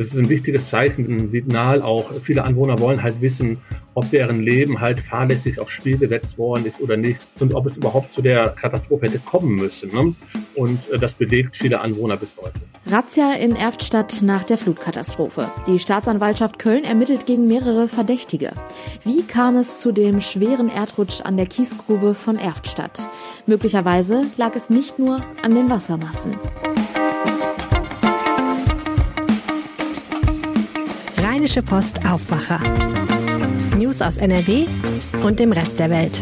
Das 0.00 0.08
ist 0.08 0.16
ein 0.16 0.30
wichtiges 0.30 0.70
Zeichen, 0.70 1.14
ein 1.14 1.30
Signal 1.30 1.82
auch. 1.82 2.10
Viele 2.22 2.44
Anwohner 2.44 2.78
wollen 2.78 3.02
halt 3.02 3.20
wissen, 3.20 3.58
ob 3.92 4.10
deren 4.10 4.40
Leben 4.40 4.80
halt 4.80 4.98
fahrlässig 4.98 5.60
aufs 5.60 5.72
Spiel 5.72 5.98
gesetzt 5.98 6.38
worden 6.38 6.64
ist 6.64 6.80
oder 6.80 6.96
nicht 6.96 7.20
und 7.38 7.52
ob 7.52 7.66
es 7.66 7.76
überhaupt 7.76 8.10
zu 8.10 8.22
der 8.22 8.48
Katastrophe 8.48 9.08
hätte 9.08 9.18
kommen 9.18 9.56
müssen. 9.56 9.92
Ne? 9.92 10.14
Und 10.54 10.78
äh, 10.90 10.96
das 10.96 11.12
bewegt 11.12 11.54
viele 11.54 11.82
Anwohner 11.82 12.16
bis 12.16 12.34
heute. 12.38 12.54
Razzia 12.86 13.34
in 13.34 13.54
Erftstadt 13.54 14.22
nach 14.22 14.44
der 14.44 14.56
Flutkatastrophe. 14.56 15.50
Die 15.66 15.78
Staatsanwaltschaft 15.78 16.58
Köln 16.58 16.84
ermittelt 16.84 17.26
gegen 17.26 17.46
mehrere 17.46 17.86
Verdächtige. 17.86 18.52
Wie 19.04 19.22
kam 19.22 19.56
es 19.56 19.80
zu 19.80 19.92
dem 19.92 20.22
schweren 20.22 20.70
Erdrutsch 20.70 21.20
an 21.20 21.36
der 21.36 21.44
Kiesgrube 21.44 22.14
von 22.14 22.38
Erftstadt? 22.38 23.06
Möglicherweise 23.44 24.22
lag 24.38 24.56
es 24.56 24.70
nicht 24.70 24.98
nur 24.98 25.22
an 25.42 25.54
den 25.54 25.68
Wassermassen. 25.68 26.36
Rheinische 31.40 31.62
Post 31.62 32.04
Aufwacher. 32.04 32.60
News 33.78 34.02
aus 34.02 34.18
NRW 34.18 34.66
und 35.24 35.40
dem 35.40 35.52
Rest 35.52 35.78
der 35.78 35.88
Welt. 35.88 36.20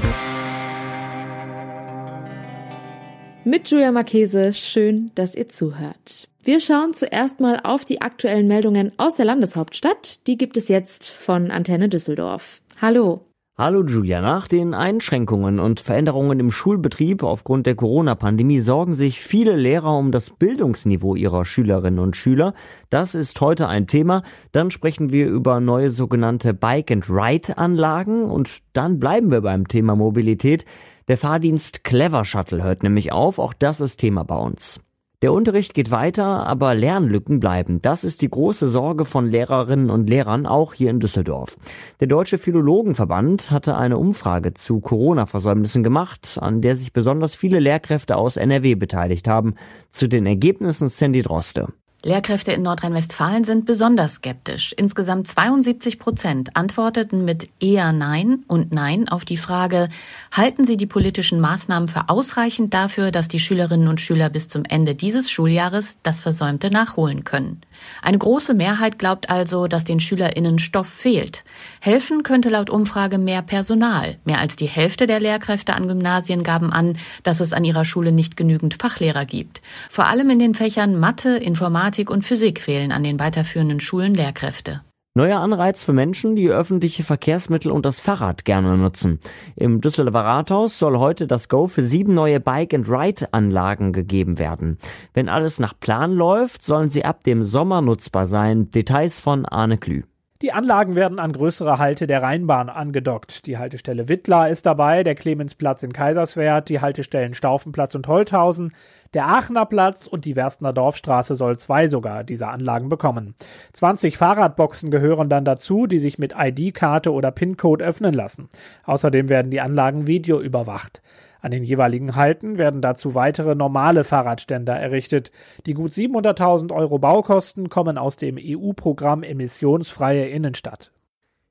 Mit 3.42 3.68
Julia 3.68 3.90
Marchese, 3.90 4.52
schön, 4.52 5.10
dass 5.16 5.34
ihr 5.34 5.48
zuhört. 5.48 6.28
Wir 6.44 6.60
schauen 6.60 6.94
zuerst 6.94 7.40
mal 7.40 7.58
auf 7.64 7.84
die 7.84 8.00
aktuellen 8.00 8.46
Meldungen 8.46 8.92
aus 8.96 9.16
der 9.16 9.24
Landeshauptstadt. 9.24 10.24
Die 10.28 10.38
gibt 10.38 10.56
es 10.56 10.68
jetzt 10.68 11.08
von 11.08 11.50
Antenne 11.50 11.88
Düsseldorf. 11.88 12.62
Hallo. 12.80 13.27
Hallo 13.60 13.82
Julia, 13.82 14.20
nach 14.20 14.46
den 14.46 14.72
Einschränkungen 14.72 15.58
und 15.58 15.80
Veränderungen 15.80 16.38
im 16.38 16.52
Schulbetrieb 16.52 17.24
aufgrund 17.24 17.66
der 17.66 17.74
Corona-Pandemie 17.74 18.60
sorgen 18.60 18.94
sich 18.94 19.20
viele 19.20 19.56
Lehrer 19.56 19.98
um 19.98 20.12
das 20.12 20.30
Bildungsniveau 20.30 21.16
ihrer 21.16 21.44
Schülerinnen 21.44 21.98
und 21.98 22.16
Schüler. 22.16 22.54
Das 22.88 23.16
ist 23.16 23.40
heute 23.40 23.66
ein 23.66 23.88
Thema. 23.88 24.22
Dann 24.52 24.70
sprechen 24.70 25.10
wir 25.10 25.26
über 25.26 25.58
neue 25.58 25.90
sogenannte 25.90 26.54
Bike-and-Ride-Anlagen 26.54 28.30
und 28.30 28.58
dann 28.74 29.00
bleiben 29.00 29.32
wir 29.32 29.40
beim 29.40 29.66
Thema 29.66 29.96
Mobilität. 29.96 30.64
Der 31.08 31.18
Fahrdienst 31.18 31.82
Clever 31.82 32.24
Shuttle 32.24 32.62
hört 32.62 32.84
nämlich 32.84 33.10
auf. 33.10 33.40
Auch 33.40 33.54
das 33.54 33.80
ist 33.80 33.96
Thema 33.96 34.22
bei 34.22 34.36
uns. 34.36 34.80
Der 35.20 35.32
Unterricht 35.32 35.74
geht 35.74 35.90
weiter, 35.90 36.46
aber 36.46 36.76
Lernlücken 36.76 37.40
bleiben. 37.40 37.82
Das 37.82 38.04
ist 38.04 38.22
die 38.22 38.30
große 38.30 38.68
Sorge 38.68 39.04
von 39.04 39.28
Lehrerinnen 39.28 39.90
und 39.90 40.08
Lehrern, 40.08 40.46
auch 40.46 40.74
hier 40.74 40.90
in 40.90 41.00
Düsseldorf. 41.00 41.56
Der 41.98 42.06
Deutsche 42.06 42.38
Philologenverband 42.38 43.50
hatte 43.50 43.76
eine 43.76 43.98
Umfrage 43.98 44.54
zu 44.54 44.78
Corona-Versäumnissen 44.78 45.82
gemacht, 45.82 46.38
an 46.40 46.60
der 46.60 46.76
sich 46.76 46.92
besonders 46.92 47.34
viele 47.34 47.58
Lehrkräfte 47.58 48.14
aus 48.16 48.36
NRW 48.36 48.76
beteiligt 48.76 49.26
haben. 49.26 49.56
Zu 49.90 50.08
den 50.08 50.24
Ergebnissen 50.24 50.88
Sandy 50.88 51.22
Droste. 51.22 51.66
Lehrkräfte 52.08 52.52
in 52.52 52.62
Nordrhein-Westfalen 52.62 53.44
sind 53.44 53.66
besonders 53.66 54.14
skeptisch. 54.14 54.72
Insgesamt 54.72 55.28
72 55.28 55.98
Prozent 55.98 56.56
antworteten 56.56 57.26
mit 57.26 57.50
eher 57.60 57.92
Nein 57.92 58.44
und 58.46 58.72
Nein 58.72 59.10
auf 59.10 59.26
die 59.26 59.36
Frage, 59.36 59.90
halten 60.32 60.64
Sie 60.64 60.78
die 60.78 60.86
politischen 60.86 61.38
Maßnahmen 61.38 61.86
für 61.86 62.08
ausreichend 62.08 62.72
dafür, 62.72 63.10
dass 63.10 63.28
die 63.28 63.38
Schülerinnen 63.38 63.88
und 63.88 64.00
Schüler 64.00 64.30
bis 64.30 64.48
zum 64.48 64.64
Ende 64.64 64.94
dieses 64.94 65.30
Schuljahres 65.30 65.98
das 66.02 66.22
Versäumte 66.22 66.70
nachholen 66.70 67.24
können? 67.24 67.60
Eine 68.00 68.16
große 68.16 68.54
Mehrheit 68.54 68.98
glaubt 68.98 69.28
also, 69.28 69.66
dass 69.66 69.84
den 69.84 70.00
SchülerInnen 70.00 70.58
Stoff 70.58 70.88
fehlt. 70.88 71.44
Helfen 71.78 72.22
könnte 72.22 72.48
laut 72.48 72.70
Umfrage 72.70 73.18
mehr 73.18 73.42
Personal. 73.42 74.16
Mehr 74.24 74.38
als 74.38 74.56
die 74.56 74.66
Hälfte 74.66 75.06
der 75.06 75.20
Lehrkräfte 75.20 75.74
an 75.74 75.86
Gymnasien 75.86 76.42
gaben 76.42 76.72
an, 76.72 76.96
dass 77.22 77.40
es 77.40 77.52
an 77.52 77.66
ihrer 77.66 77.84
Schule 77.84 78.12
nicht 78.12 78.38
genügend 78.38 78.80
Fachlehrer 78.80 79.26
gibt. 79.26 79.60
Vor 79.90 80.06
allem 80.06 80.30
in 80.30 80.38
den 80.38 80.54
Fächern 80.54 80.98
Mathe, 80.98 81.36
Informatik 81.36 81.97
und 82.06 82.24
Physik 82.24 82.60
fehlen 82.60 82.92
an 82.92 83.02
den 83.02 83.18
weiterführenden 83.18 83.80
Schulen 83.80 84.14
Lehrkräfte. 84.14 84.82
Neuer 85.18 85.40
Anreiz 85.40 85.82
für 85.82 85.92
Menschen, 85.92 86.36
die 86.36 86.48
öffentliche 86.48 87.02
Verkehrsmittel 87.02 87.72
und 87.72 87.84
das 87.84 87.98
Fahrrad 87.98 88.44
gerne 88.44 88.78
nutzen. 88.78 89.18
Im 89.56 89.80
Düsseldorfer 89.80 90.24
Rathaus 90.24 90.78
soll 90.78 90.96
heute 90.96 91.26
das 91.26 91.48
Go 91.48 91.66
für 91.66 91.82
sieben 91.82 92.14
neue 92.14 92.38
Bike-and-Ride-Anlagen 92.38 93.92
gegeben 93.92 94.38
werden. 94.38 94.78
Wenn 95.14 95.28
alles 95.28 95.58
nach 95.58 95.74
Plan 95.80 96.12
läuft, 96.12 96.62
sollen 96.62 96.88
sie 96.88 97.04
ab 97.04 97.24
dem 97.24 97.44
Sommer 97.44 97.82
nutzbar 97.82 98.26
sein. 98.26 98.70
Details 98.70 99.18
von 99.18 99.44
Arne 99.44 99.78
Klü. 99.78 100.04
Die 100.40 100.52
Anlagen 100.52 100.94
werden 100.94 101.18
an 101.18 101.32
größere 101.32 101.78
Halte 101.78 102.06
der 102.06 102.22
Rheinbahn 102.22 102.68
angedockt. 102.68 103.44
Die 103.46 103.58
Haltestelle 103.58 104.08
Wittlar 104.08 104.48
ist 104.48 104.66
dabei, 104.66 105.02
der 105.02 105.16
Clemensplatz 105.16 105.82
in 105.82 105.92
Kaiserswerth, 105.92 106.68
die 106.68 106.80
Haltestellen 106.80 107.34
Staufenplatz 107.34 107.96
und 107.96 108.06
Holthausen, 108.06 108.72
der 109.14 109.26
Aachener 109.26 109.66
Platz 109.66 110.06
und 110.06 110.24
die 110.24 110.36
Werstener 110.36 110.72
Dorfstraße 110.72 111.34
soll 111.34 111.58
zwei 111.58 111.88
sogar 111.88 112.24
dieser 112.24 112.50
Anlagen 112.50 112.88
bekommen. 112.88 113.34
20 113.72 114.16
Fahrradboxen 114.16 114.90
gehören 114.90 115.28
dann 115.28 115.44
dazu, 115.44 115.86
die 115.86 115.98
sich 115.98 116.18
mit 116.18 116.34
ID-Karte 116.36 117.12
oder 117.12 117.30
PIN-Code 117.30 117.84
öffnen 117.84 118.14
lassen. 118.14 118.48
Außerdem 118.84 119.28
werden 119.28 119.50
die 119.50 119.60
Anlagen 119.60 120.06
Video 120.06 120.40
überwacht. 120.40 121.02
An 121.40 121.52
den 121.52 121.62
jeweiligen 121.62 122.16
Halten 122.16 122.58
werden 122.58 122.82
dazu 122.82 123.14
weitere 123.14 123.54
normale 123.54 124.04
Fahrradständer 124.04 124.74
errichtet. 124.74 125.30
Die 125.66 125.74
gut 125.74 125.92
700.000 125.92 126.74
Euro 126.74 126.98
Baukosten 126.98 127.68
kommen 127.68 127.96
aus 127.96 128.16
dem 128.16 128.38
EU-Programm 128.40 129.22
Emissionsfreie 129.22 130.28
Innenstadt. 130.28 130.90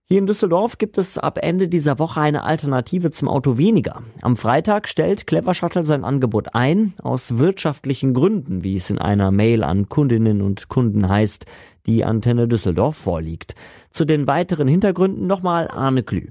Hier 0.09 0.19
in 0.19 0.25
Düsseldorf 0.25 0.77
gibt 0.77 0.97
es 0.97 1.17
ab 1.17 1.37
Ende 1.41 1.67
dieser 1.67 1.99
Woche 1.99 2.21
eine 2.21 2.43
Alternative 2.43 3.11
zum 3.11 3.27
Auto 3.27 3.57
weniger. 3.57 4.03
Am 4.21 4.37
Freitag 4.37 4.87
stellt 4.87 5.27
Clever 5.27 5.53
Shuttle 5.53 5.83
sein 5.83 6.05
Angebot 6.05 6.55
ein, 6.55 6.93
aus 7.03 7.39
wirtschaftlichen 7.39 8.13
Gründen, 8.13 8.63
wie 8.63 8.77
es 8.77 8.89
in 8.89 8.99
einer 8.99 9.31
Mail 9.31 9.65
an 9.65 9.89
Kundinnen 9.89 10.41
und 10.41 10.69
Kunden 10.69 11.09
heißt, 11.09 11.45
die 11.87 12.05
Antenne 12.05 12.47
Düsseldorf 12.47 12.95
vorliegt. 12.95 13.55
Zu 13.89 14.05
den 14.05 14.27
weiteren 14.27 14.69
Hintergründen 14.69 15.27
nochmal 15.27 15.67
Arne 15.67 16.03
Klü. 16.03 16.29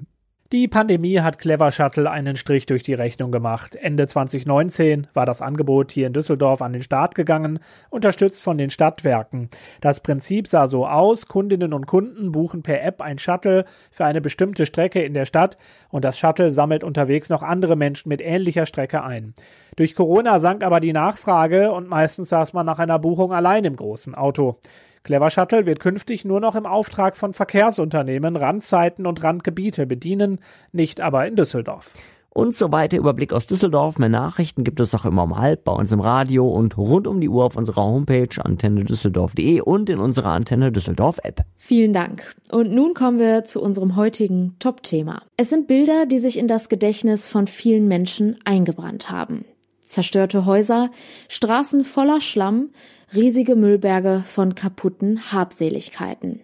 Die 0.52 0.68
Pandemie 0.68 1.18
hat 1.18 1.40
Clever 1.40 1.72
Shuttle 1.72 2.08
einen 2.08 2.36
Strich 2.36 2.66
durch 2.66 2.84
die 2.84 2.94
Rechnung 2.94 3.32
gemacht. 3.32 3.74
Ende 3.74 4.06
2019 4.06 5.08
war 5.12 5.26
das 5.26 5.42
Angebot 5.42 5.90
hier 5.90 6.06
in 6.06 6.12
Düsseldorf 6.12 6.62
an 6.62 6.72
den 6.72 6.84
Start 6.84 7.16
gegangen, 7.16 7.58
unterstützt 7.90 8.44
von 8.44 8.56
den 8.56 8.70
Stadtwerken. 8.70 9.50
Das 9.80 9.98
Prinzip 9.98 10.46
sah 10.46 10.68
so 10.68 10.86
aus, 10.86 11.26
Kundinnen 11.26 11.72
und 11.72 11.88
Kunden 11.88 12.30
buchen 12.30 12.62
per 12.62 12.80
App 12.84 13.02
ein 13.02 13.18
Shuttle 13.18 13.64
für 13.90 14.04
eine 14.04 14.20
bestimmte 14.20 14.66
Strecke 14.66 15.02
in 15.02 15.14
der 15.14 15.24
Stadt 15.24 15.58
und 15.88 16.04
das 16.04 16.16
Shuttle 16.16 16.52
sammelt 16.52 16.84
unterwegs 16.84 17.28
noch 17.28 17.42
andere 17.42 17.74
Menschen 17.74 18.08
mit 18.08 18.22
ähnlicher 18.22 18.66
Strecke 18.66 19.02
ein. 19.02 19.34
Durch 19.74 19.96
Corona 19.96 20.38
sank 20.38 20.62
aber 20.62 20.78
die 20.78 20.92
Nachfrage 20.92 21.72
und 21.72 21.88
meistens 21.88 22.28
saß 22.28 22.52
man 22.52 22.66
nach 22.66 22.78
einer 22.78 23.00
Buchung 23.00 23.32
allein 23.32 23.64
im 23.64 23.74
großen 23.74 24.14
Auto. 24.14 24.58
Clever 25.06 25.30
Shuttle 25.30 25.66
wird 25.66 25.78
künftig 25.78 26.24
nur 26.24 26.40
noch 26.40 26.56
im 26.56 26.66
Auftrag 26.66 27.16
von 27.16 27.32
Verkehrsunternehmen 27.32 28.34
Randzeiten 28.34 29.06
und 29.06 29.22
Randgebiete 29.22 29.86
bedienen, 29.86 30.40
nicht 30.72 31.00
aber 31.00 31.28
in 31.28 31.36
Düsseldorf. 31.36 31.92
Und 32.30 32.56
so 32.56 32.72
weiter 32.72 32.96
Überblick 32.98 33.32
aus 33.32 33.46
Düsseldorf. 33.46 34.00
Mehr 34.00 34.08
Nachrichten 34.08 34.64
gibt 34.64 34.80
es 34.80 34.92
auch 34.96 35.04
immer 35.04 35.22
um 35.22 35.38
halb 35.38 35.62
bei 35.62 35.70
uns 35.70 35.92
im 35.92 36.00
Radio 36.00 36.48
und 36.48 36.76
rund 36.76 37.06
um 37.06 37.20
die 37.20 37.28
Uhr 37.28 37.44
auf 37.44 37.56
unserer 37.56 37.84
Homepage 37.84 38.26
antennedüsseldorf.de 38.36 39.60
und 39.60 39.88
in 39.88 40.00
unserer 40.00 40.30
Antenne 40.30 40.72
Düsseldorf 40.72 41.20
App. 41.22 41.42
Vielen 41.56 41.92
Dank. 41.92 42.34
Und 42.50 42.72
nun 42.72 42.92
kommen 42.92 43.20
wir 43.20 43.44
zu 43.44 43.62
unserem 43.62 43.94
heutigen 43.94 44.56
Top-Thema. 44.58 45.22
Es 45.36 45.50
sind 45.50 45.68
Bilder, 45.68 46.06
die 46.06 46.18
sich 46.18 46.36
in 46.36 46.48
das 46.48 46.68
Gedächtnis 46.68 47.28
von 47.28 47.46
vielen 47.46 47.86
Menschen 47.86 48.38
eingebrannt 48.44 49.08
haben. 49.08 49.44
Zerstörte 49.86 50.46
Häuser, 50.46 50.90
Straßen 51.28 51.84
voller 51.84 52.20
Schlamm, 52.20 52.70
riesige 53.16 53.56
Müllberge 53.56 54.22
von 54.26 54.54
kaputten 54.54 55.32
Habseligkeiten. 55.32 56.40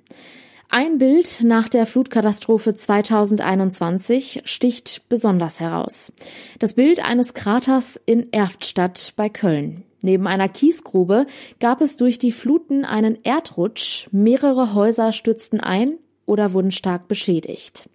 Ein 0.69 0.97
Bild 0.97 1.43
nach 1.45 1.69
der 1.69 1.85
Flutkatastrophe 1.85 2.75
2021 2.75 4.41
sticht 4.47 5.03
besonders 5.11 5.61
heraus. 5.61 6.13
Das 6.59 6.73
Bild 6.73 7.05
eines 7.05 7.35
Kraters 7.35 8.01
in 8.07 8.33
Erftstadt 8.33 9.13
bei 9.17 9.29
Köln. 9.29 9.85
Neben 10.01 10.27
einer 10.27 10.49
Kiesgrube 10.49 11.27
gab 11.61 11.83
es 11.83 11.99
durch 11.99 12.19
die 12.19 12.33
Fluten 12.33 12.87
einen 12.87 13.23
Erdrutsch, 13.23 14.09
mehrere 14.13 14.75
Häuser 14.75 15.13
stürzten 15.13 15.61
ein 15.61 15.99
oder 16.25 16.55
wurden 16.55 16.73
stark 16.73 17.07
beschädigt. 17.07 17.91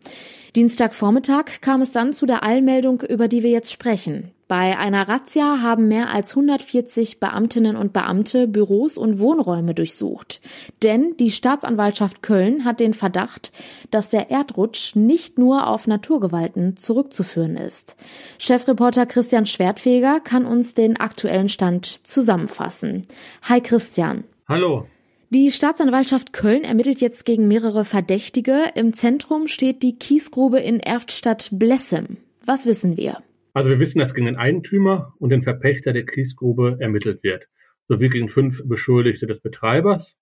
Dienstagvormittag 0.56 1.62
kam 1.62 1.82
es 1.82 1.92
dann 1.92 2.14
zu 2.14 2.26
der 2.26 2.44
Allmeldung, 2.44 3.02
über 3.02 3.28
die 3.28 3.42
wir 3.42 3.50
jetzt 3.50 3.72
sprechen. 3.72 4.32
Bei 4.48 4.78
einer 4.78 5.10
Razzia 5.10 5.62
haben 5.62 5.90
mehr 5.90 6.10
als 6.10 6.30
140 6.30 7.20
Beamtinnen 7.20 7.76
und 7.76 7.92
Beamte 7.92 8.48
Büros 8.48 8.98
und 8.98 9.20
Wohnräume 9.20 9.74
durchsucht. 9.74 10.40
Denn 10.84 11.18
die 11.18 11.32
Staatsanwaltschaft 11.32 12.22
Köln 12.22 12.64
hat 12.64 12.80
den 12.80 12.94
Verdacht, 12.94 13.52
dass 13.92 14.10
der 14.10 14.32
Erdrutsch 14.32 14.96
nicht 14.96 15.38
nur 15.38 15.68
auf 15.68 15.86
Naturgewalten 15.86 16.78
zurückzuführen 16.78 17.58
ist. 17.58 17.98
Chefreporter 18.38 19.06
Christian 19.06 19.46
Schwertfeger 19.46 20.22
kann 20.22 20.46
uns 20.46 20.74
den 20.74 20.98
aktuellen 20.98 21.50
Stand 21.50 21.86
zusammenfassen. 21.86 23.02
Hi 23.44 23.60
Christian. 23.60 24.24
Hallo. 24.48 24.86
Die 25.30 25.52
Staatsanwaltschaft 25.52 26.32
Köln 26.32 26.64
ermittelt 26.64 27.02
jetzt 27.02 27.26
gegen 27.26 27.50
mehrere 27.50 27.84
Verdächtige. 27.84 28.72
Im 28.76 28.94
Zentrum 28.94 29.50
steht 29.50 29.84
die 29.84 30.00
Kiesgrube 30.00 30.60
in 30.60 30.80
Erftstadt-Blessem. 30.80 32.16
Was 32.46 32.66
wissen 32.66 32.96
wir? 32.96 33.18
Also 33.58 33.72
wir 33.72 33.80
wissen, 33.80 33.98
dass 33.98 34.14
gegen 34.14 34.28
den 34.28 34.36
Eigentümer 34.36 35.16
und 35.18 35.32
den 35.32 35.42
Verpächter 35.42 35.92
der 35.92 36.06
Kiesgrube 36.06 36.78
ermittelt 36.80 37.24
wird, 37.24 37.48
sowie 37.88 38.08
gegen 38.08 38.30
fünf 38.30 38.62
Beschuldigte 38.64 39.26
des 39.26 39.42
Betreibers. 39.42 40.16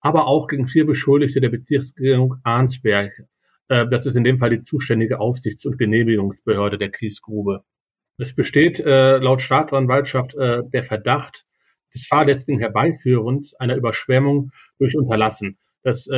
aber 0.00 0.28
auch 0.28 0.46
gegen 0.46 0.68
vier 0.68 0.86
Beschuldigte 0.86 1.40
der 1.40 1.48
Bezirksregierung 1.48 2.36
Arnsberg. 2.44 3.10
Äh, 3.66 3.88
das 3.90 4.06
ist 4.06 4.14
in 4.14 4.22
dem 4.22 4.38
Fall 4.38 4.50
die 4.50 4.62
zuständige 4.62 5.18
Aufsichts- 5.18 5.66
und 5.66 5.78
Genehmigungsbehörde 5.78 6.78
der 6.78 6.92
Kiesgrube. 6.92 7.64
Es 8.18 8.36
besteht 8.36 8.78
äh, 8.78 9.18
laut 9.18 9.42
Staatsanwaltschaft 9.42 10.36
äh, 10.36 10.62
der 10.72 10.84
Verdacht 10.84 11.44
des 11.92 12.06
fahrlässigen 12.06 12.60
Herbeiführens 12.60 13.56
einer 13.56 13.74
Überschwemmung 13.74 14.52
durch 14.78 14.96
Unterlassen. 14.96 15.58
Das 15.82 16.08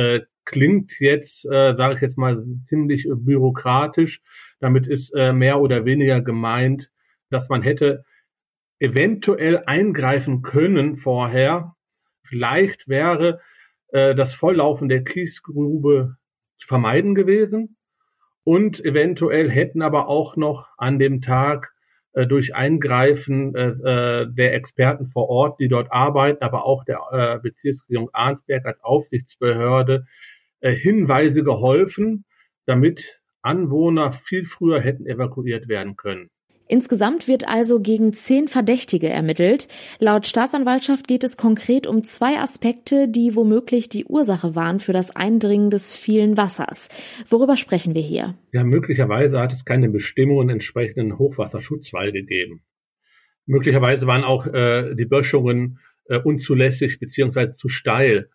klingt 0.45 0.99
jetzt, 0.99 1.43
sage 1.43 1.95
ich 1.95 2.01
jetzt 2.01 2.17
mal, 2.17 2.43
ziemlich 2.63 3.07
bürokratisch. 3.09 4.21
Damit 4.63 4.87
ist 4.87 5.13
äh, 5.13 5.33
mehr 5.33 5.59
oder 5.59 5.83
weniger 5.83 6.21
gemeint, 6.21 6.89
dass 7.29 7.49
man 7.49 7.63
hätte 7.63 8.05
eventuell 8.79 9.57
eingreifen 9.65 10.41
können 10.41 10.95
vorher. 10.95 11.75
Vielleicht 12.25 12.87
wäre 12.87 13.41
äh, 13.89 14.15
das 14.15 14.33
Volllaufen 14.33 14.87
der 14.87 15.03
Kiesgrube 15.03 16.15
zu 16.55 16.65
vermeiden 16.65 17.13
gewesen. 17.13 17.75
Und 18.45 18.79
eventuell 18.85 19.51
hätten 19.51 19.81
aber 19.81 20.07
auch 20.07 20.37
noch 20.37 20.69
an 20.77 20.97
dem 20.97 21.19
Tag 21.21 21.73
äh, 22.13 22.25
durch 22.25 22.55
Eingreifen 22.55 23.53
äh, 23.55 23.67
äh, 23.67 24.27
der 24.33 24.53
Experten 24.53 25.07
vor 25.07 25.27
Ort, 25.27 25.59
die 25.59 25.67
dort 25.67 25.91
arbeiten, 25.91 26.41
aber 26.41 26.63
auch 26.63 26.85
der 26.85 27.01
äh, 27.11 27.39
Bezirksregierung 27.39 28.11
Arnsberg 28.13 28.65
als 28.65 28.81
Aufsichtsbehörde 28.81 30.05
äh, 30.61 30.73
Hinweise 30.73 31.43
geholfen, 31.43 32.23
damit 32.65 33.22
Anwohner 33.43 34.11
viel 34.11 34.45
früher 34.45 34.81
hätten 34.81 35.05
evakuiert 35.05 35.67
werden 35.67 35.95
können. 35.95 36.29
Insgesamt 36.67 37.27
wird 37.27 37.47
also 37.47 37.81
gegen 37.81 38.13
zehn 38.13 38.47
Verdächtige 38.47 39.09
ermittelt. 39.09 39.67
Laut 39.99 40.25
Staatsanwaltschaft 40.25 41.07
geht 41.07 41.23
es 41.23 41.35
konkret 41.35 41.85
um 41.85 42.03
zwei 42.03 42.39
Aspekte, 42.39 43.09
die 43.09 43.35
womöglich 43.35 43.89
die 43.89 44.05
Ursache 44.05 44.55
waren 44.55 44.79
für 44.79 44.93
das 44.93 45.13
Eindringen 45.13 45.69
des 45.69 45.93
vielen 45.93 46.37
Wassers. 46.37 46.87
Worüber 47.27 47.57
sprechen 47.57 47.93
wir 47.93 48.01
hier? 48.01 48.35
Ja, 48.53 48.63
möglicherweise 48.63 49.39
hat 49.39 49.51
es 49.51 49.65
keine 49.65 49.89
Bestimmungen 49.89 50.49
entsprechenden 50.49 51.19
Hochwasserschutzwall 51.19 52.13
gegeben. 52.13 52.63
Möglicherweise 53.45 54.07
waren 54.07 54.23
auch 54.23 54.47
äh, 54.47 54.95
die 54.95 55.05
Böschungen 55.05 55.79
äh, 56.05 56.17
unzulässig 56.17 56.99
beziehungsweise 56.99 57.51
zu 57.51 57.67
steil, 57.67 58.29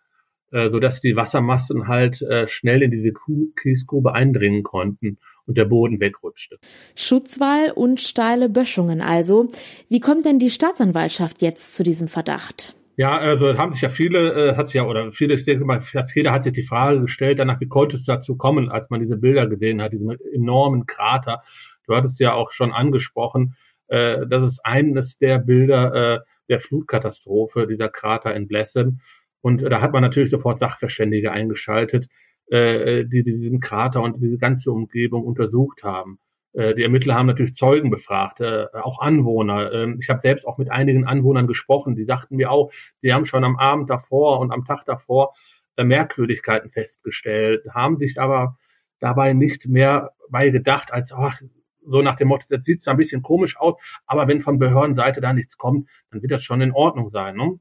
äh, 0.51 0.69
sodass 0.69 1.01
die 1.01 1.15
Wassermassen 1.15 1.87
halt 1.87 2.21
äh, 2.21 2.47
schnell 2.47 2.81
in 2.81 2.91
diese 2.91 3.13
Kiesgrube 3.61 4.13
eindringen 4.13 4.63
konnten 4.63 5.17
und 5.45 5.57
der 5.57 5.65
Boden 5.65 5.99
wegrutschte. 5.99 6.59
Schutzwall 6.95 7.71
und 7.73 7.99
steile 7.99 8.49
Böschungen 8.49 9.01
also. 9.01 9.47
Wie 9.89 9.99
kommt 9.99 10.25
denn 10.25 10.39
die 10.39 10.49
Staatsanwaltschaft 10.49 11.41
jetzt 11.41 11.75
zu 11.75 11.83
diesem 11.83 12.07
Verdacht? 12.07 12.75
Ja, 12.97 13.17
also 13.17 13.57
haben 13.57 13.71
sich 13.71 13.81
ja 13.81 13.89
viele, 13.89 14.49
äh, 14.49 14.55
hat 14.55 14.67
sich 14.67 14.75
ja, 14.75 14.85
oder 14.85 15.11
viele, 15.13 15.33
ich 15.33 15.45
denke 15.45 15.63
mal, 15.63 15.79
fast 15.79 16.13
jeder 16.15 16.31
hat 16.31 16.43
sich 16.43 16.51
die 16.51 16.63
Frage 16.63 16.99
gestellt, 16.99 17.39
danach, 17.39 17.61
wie 17.61 17.67
konnte 17.67 17.95
es 17.95 18.03
dazu 18.03 18.35
kommen, 18.35 18.69
als 18.69 18.89
man 18.89 18.99
diese 18.99 19.15
Bilder 19.15 19.47
gesehen 19.47 19.81
hat, 19.81 19.93
diesen 19.93 20.17
enormen 20.33 20.85
Krater. 20.85 21.41
Du 21.87 21.95
hattest 21.95 22.19
ja 22.19 22.33
auch 22.33 22.51
schon 22.51 22.73
angesprochen, 22.73 23.55
äh, 23.87 24.27
das 24.27 24.43
ist 24.43 24.65
eines 24.65 25.17
der 25.17 25.39
Bilder 25.39 26.15
äh, 26.15 26.19
der 26.49 26.59
Flutkatastrophe, 26.59 27.67
dieser 27.67 27.89
Krater 27.89 28.35
in 28.35 28.47
Blessen. 28.47 29.01
Und 29.41 29.63
äh, 29.63 29.69
da 29.69 29.81
hat 29.81 29.93
man 29.93 30.01
natürlich 30.01 30.29
sofort 30.29 30.59
Sachverständige 30.59 31.31
eingeschaltet, 31.31 32.07
äh, 32.47 33.05
die 33.05 33.23
diesen 33.23 33.59
Krater 33.59 34.01
und 34.01 34.21
diese 34.21 34.37
ganze 34.37 34.71
Umgebung 34.71 35.23
untersucht 35.23 35.83
haben. 35.83 36.19
Äh, 36.53 36.75
die 36.75 36.83
Ermittler 36.83 37.15
haben 37.15 37.27
natürlich 37.27 37.55
Zeugen 37.55 37.89
befragt, 37.89 38.41
äh, 38.41 38.65
auch 38.73 38.99
Anwohner. 38.99 39.71
Äh, 39.71 39.95
ich 39.99 40.09
habe 40.09 40.19
selbst 40.19 40.47
auch 40.47 40.57
mit 40.57 40.71
einigen 40.71 41.05
Anwohnern 41.05 41.47
gesprochen, 41.47 41.95
die 41.95 42.05
sagten 42.05 42.35
mir 42.35 42.51
auch, 42.51 42.71
die 43.03 43.13
haben 43.13 43.25
schon 43.25 43.43
am 43.43 43.57
Abend 43.57 43.89
davor 43.89 44.39
und 44.39 44.51
am 44.51 44.65
Tag 44.65 44.85
davor 44.85 45.33
äh, 45.77 45.83
Merkwürdigkeiten 45.83 46.71
festgestellt, 46.71 47.65
haben 47.73 47.97
sich 47.97 48.19
aber 48.19 48.57
dabei 48.99 49.33
nicht 49.33 49.67
mehr 49.67 50.11
bei 50.29 50.49
gedacht, 50.49 50.91
als 50.91 51.13
ach, 51.13 51.39
so 51.85 52.01
nach 52.01 52.17
dem 52.17 52.27
Motto, 52.27 52.45
das 52.49 52.65
sieht 52.65 52.81
zwar 52.81 52.93
ein 52.93 52.97
bisschen 52.97 53.21
komisch 53.21 53.57
aus, 53.57 53.75
aber 54.05 54.27
wenn 54.27 54.41
von 54.41 54.59
Behördenseite 54.59 55.21
da 55.21 55.33
nichts 55.33 55.57
kommt, 55.57 55.89
dann 56.11 56.21
wird 56.21 56.31
das 56.31 56.43
schon 56.43 56.61
in 56.61 56.71
Ordnung 56.71 57.09
sein. 57.09 57.35
Ne? 57.35 57.59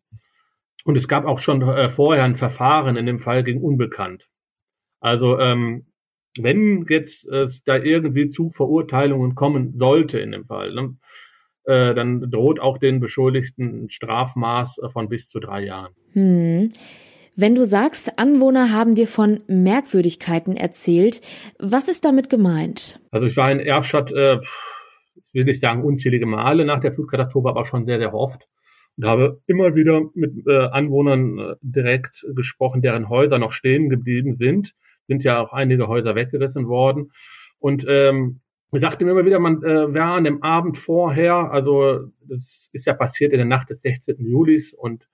Und 0.88 0.96
es 0.96 1.06
gab 1.06 1.26
auch 1.26 1.38
schon 1.38 1.60
äh, 1.60 1.90
vorher 1.90 2.24
ein 2.24 2.34
Verfahren 2.34 2.96
in 2.96 3.04
dem 3.04 3.18
Fall 3.18 3.44
gegen 3.44 3.60
Unbekannt. 3.60 4.26
Also 5.00 5.38
ähm, 5.38 5.84
wenn 6.38 6.86
jetzt 6.88 7.26
es 7.26 7.62
da 7.62 7.76
irgendwie 7.76 8.30
zu 8.30 8.48
Verurteilungen 8.48 9.34
kommen 9.34 9.74
sollte 9.76 10.18
in 10.18 10.32
dem 10.32 10.46
Fall, 10.46 10.72
ne, 10.72 10.96
äh, 11.64 11.94
dann 11.94 12.30
droht 12.30 12.58
auch 12.58 12.78
den 12.78 13.00
Beschuldigten 13.00 13.84
ein 13.84 13.90
Strafmaß 13.90 14.80
von 14.86 15.10
bis 15.10 15.28
zu 15.28 15.40
drei 15.40 15.66
Jahren. 15.66 15.92
Hm. 16.14 16.70
Wenn 17.36 17.54
du 17.54 17.66
sagst, 17.66 18.18
Anwohner 18.18 18.72
haben 18.72 18.94
dir 18.94 19.08
von 19.08 19.40
Merkwürdigkeiten 19.46 20.56
erzählt, 20.56 21.20
was 21.58 21.88
ist 21.88 22.06
damit 22.06 22.30
gemeint? 22.30 22.98
Also 23.10 23.26
ich 23.26 23.36
war 23.36 23.52
in 23.52 23.60
Erfstadt, 23.60 24.10
äh, 24.10 24.38
will 25.34 25.44
nicht 25.44 25.60
sagen 25.60 25.84
unzählige 25.84 26.24
Male 26.24 26.64
nach 26.64 26.80
der 26.80 26.94
Flutkatastrophe, 26.94 27.50
aber 27.50 27.66
schon 27.66 27.84
sehr, 27.84 27.98
sehr 27.98 28.14
oft 28.14 28.48
und 28.98 29.06
habe 29.06 29.40
immer 29.46 29.74
wieder 29.74 30.02
mit 30.14 30.46
äh, 30.46 30.66
Anwohnern 30.66 31.38
äh, 31.38 31.54
direkt 31.62 32.26
gesprochen, 32.34 32.82
deren 32.82 33.08
Häuser 33.08 33.38
noch 33.38 33.52
stehen 33.52 33.88
geblieben 33.88 34.36
sind 34.36 34.74
sind 35.08 35.24
ja 35.24 35.40
auch 35.40 35.52
einige 35.52 35.88
Häuser 35.88 36.14
weggerissen 36.14 36.68
worden. 36.68 37.10
Und 37.58 37.84
ähm, 37.88 38.40
ich 38.70 38.82
sagte 38.82 39.04
mir 39.04 39.12
immer 39.12 39.24
wieder, 39.24 39.40
man 39.40 39.62
äh, 39.62 39.92
wäre 39.92 40.12
an 40.12 40.24
dem 40.24 40.42
Abend 40.42 40.78
vorher, 40.78 41.50
also 41.50 42.10
das 42.20 42.68
ist 42.72 42.86
ja 42.86 42.92
passiert 42.92 43.32
in 43.32 43.38
der 43.38 43.46
Nacht 43.46 43.70
des 43.70 43.80
16. 43.80 44.16
Julis 44.18 44.74
und 44.74 45.08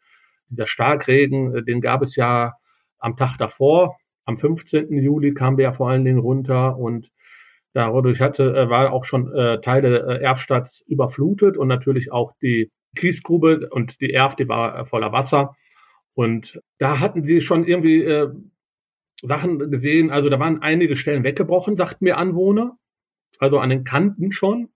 dieser 0.50 0.66
Starkregen, 0.66 1.54
äh, 1.54 1.62
den 1.62 1.81
gab 1.81 2.02
es 2.02 2.16
ja 2.16 2.54
am 2.98 3.16
Tag 3.16 3.38
davor. 3.38 3.96
Am 4.26 4.38
15. 4.38 4.92
Juli 4.92 5.32
kam 5.32 5.56
der 5.56 5.64
ja 5.64 5.72
vor 5.72 5.88
allen 5.88 6.04
Dingen 6.04 6.19
runter 6.19 6.76
und 6.76 7.10
dadurch 7.72 8.20
hatte, 8.20 8.54
äh, 8.56 8.69
war 8.69 8.92
auch 8.92 9.04
schon 9.04 9.32
äh, 9.32 9.60
Teile 9.60 10.19
äh, 10.19 10.22
Erfstadts 10.22 10.82
überflutet 10.88 11.56
und 11.56 11.69
natürlich 11.69 12.10
auch 12.12 12.32
die 12.42 12.70
Kiesgrube 12.94 13.69
und 13.70 14.00
die 14.00 14.12
Erf, 14.12 14.37
die 14.37 14.49
war 14.49 14.79
äh, 14.79 14.85
voller 14.85 15.12
Wasser. 15.12 15.56
Und 16.14 16.61
da 16.79 17.00
hatten 17.00 17.25
sie 17.25 17.41
schon 17.41 17.67
irgendwie 17.67 18.02
äh, 18.02 18.29
Sachen 19.23 19.58
gesehen, 19.70 20.11
also 20.11 20.29
da 20.29 20.38
waren 20.38 20.62
einige 20.62 20.96
Stellen 20.96 21.25
weggebrochen, 21.25 21.76
sagten 21.76 22.05
mir 22.05 22.19
Anwohner, 22.19 22.76
also 23.38 23.58
an 23.58 23.70
den 23.70 23.85
Kanten 23.85 24.32
schon. 24.32 24.69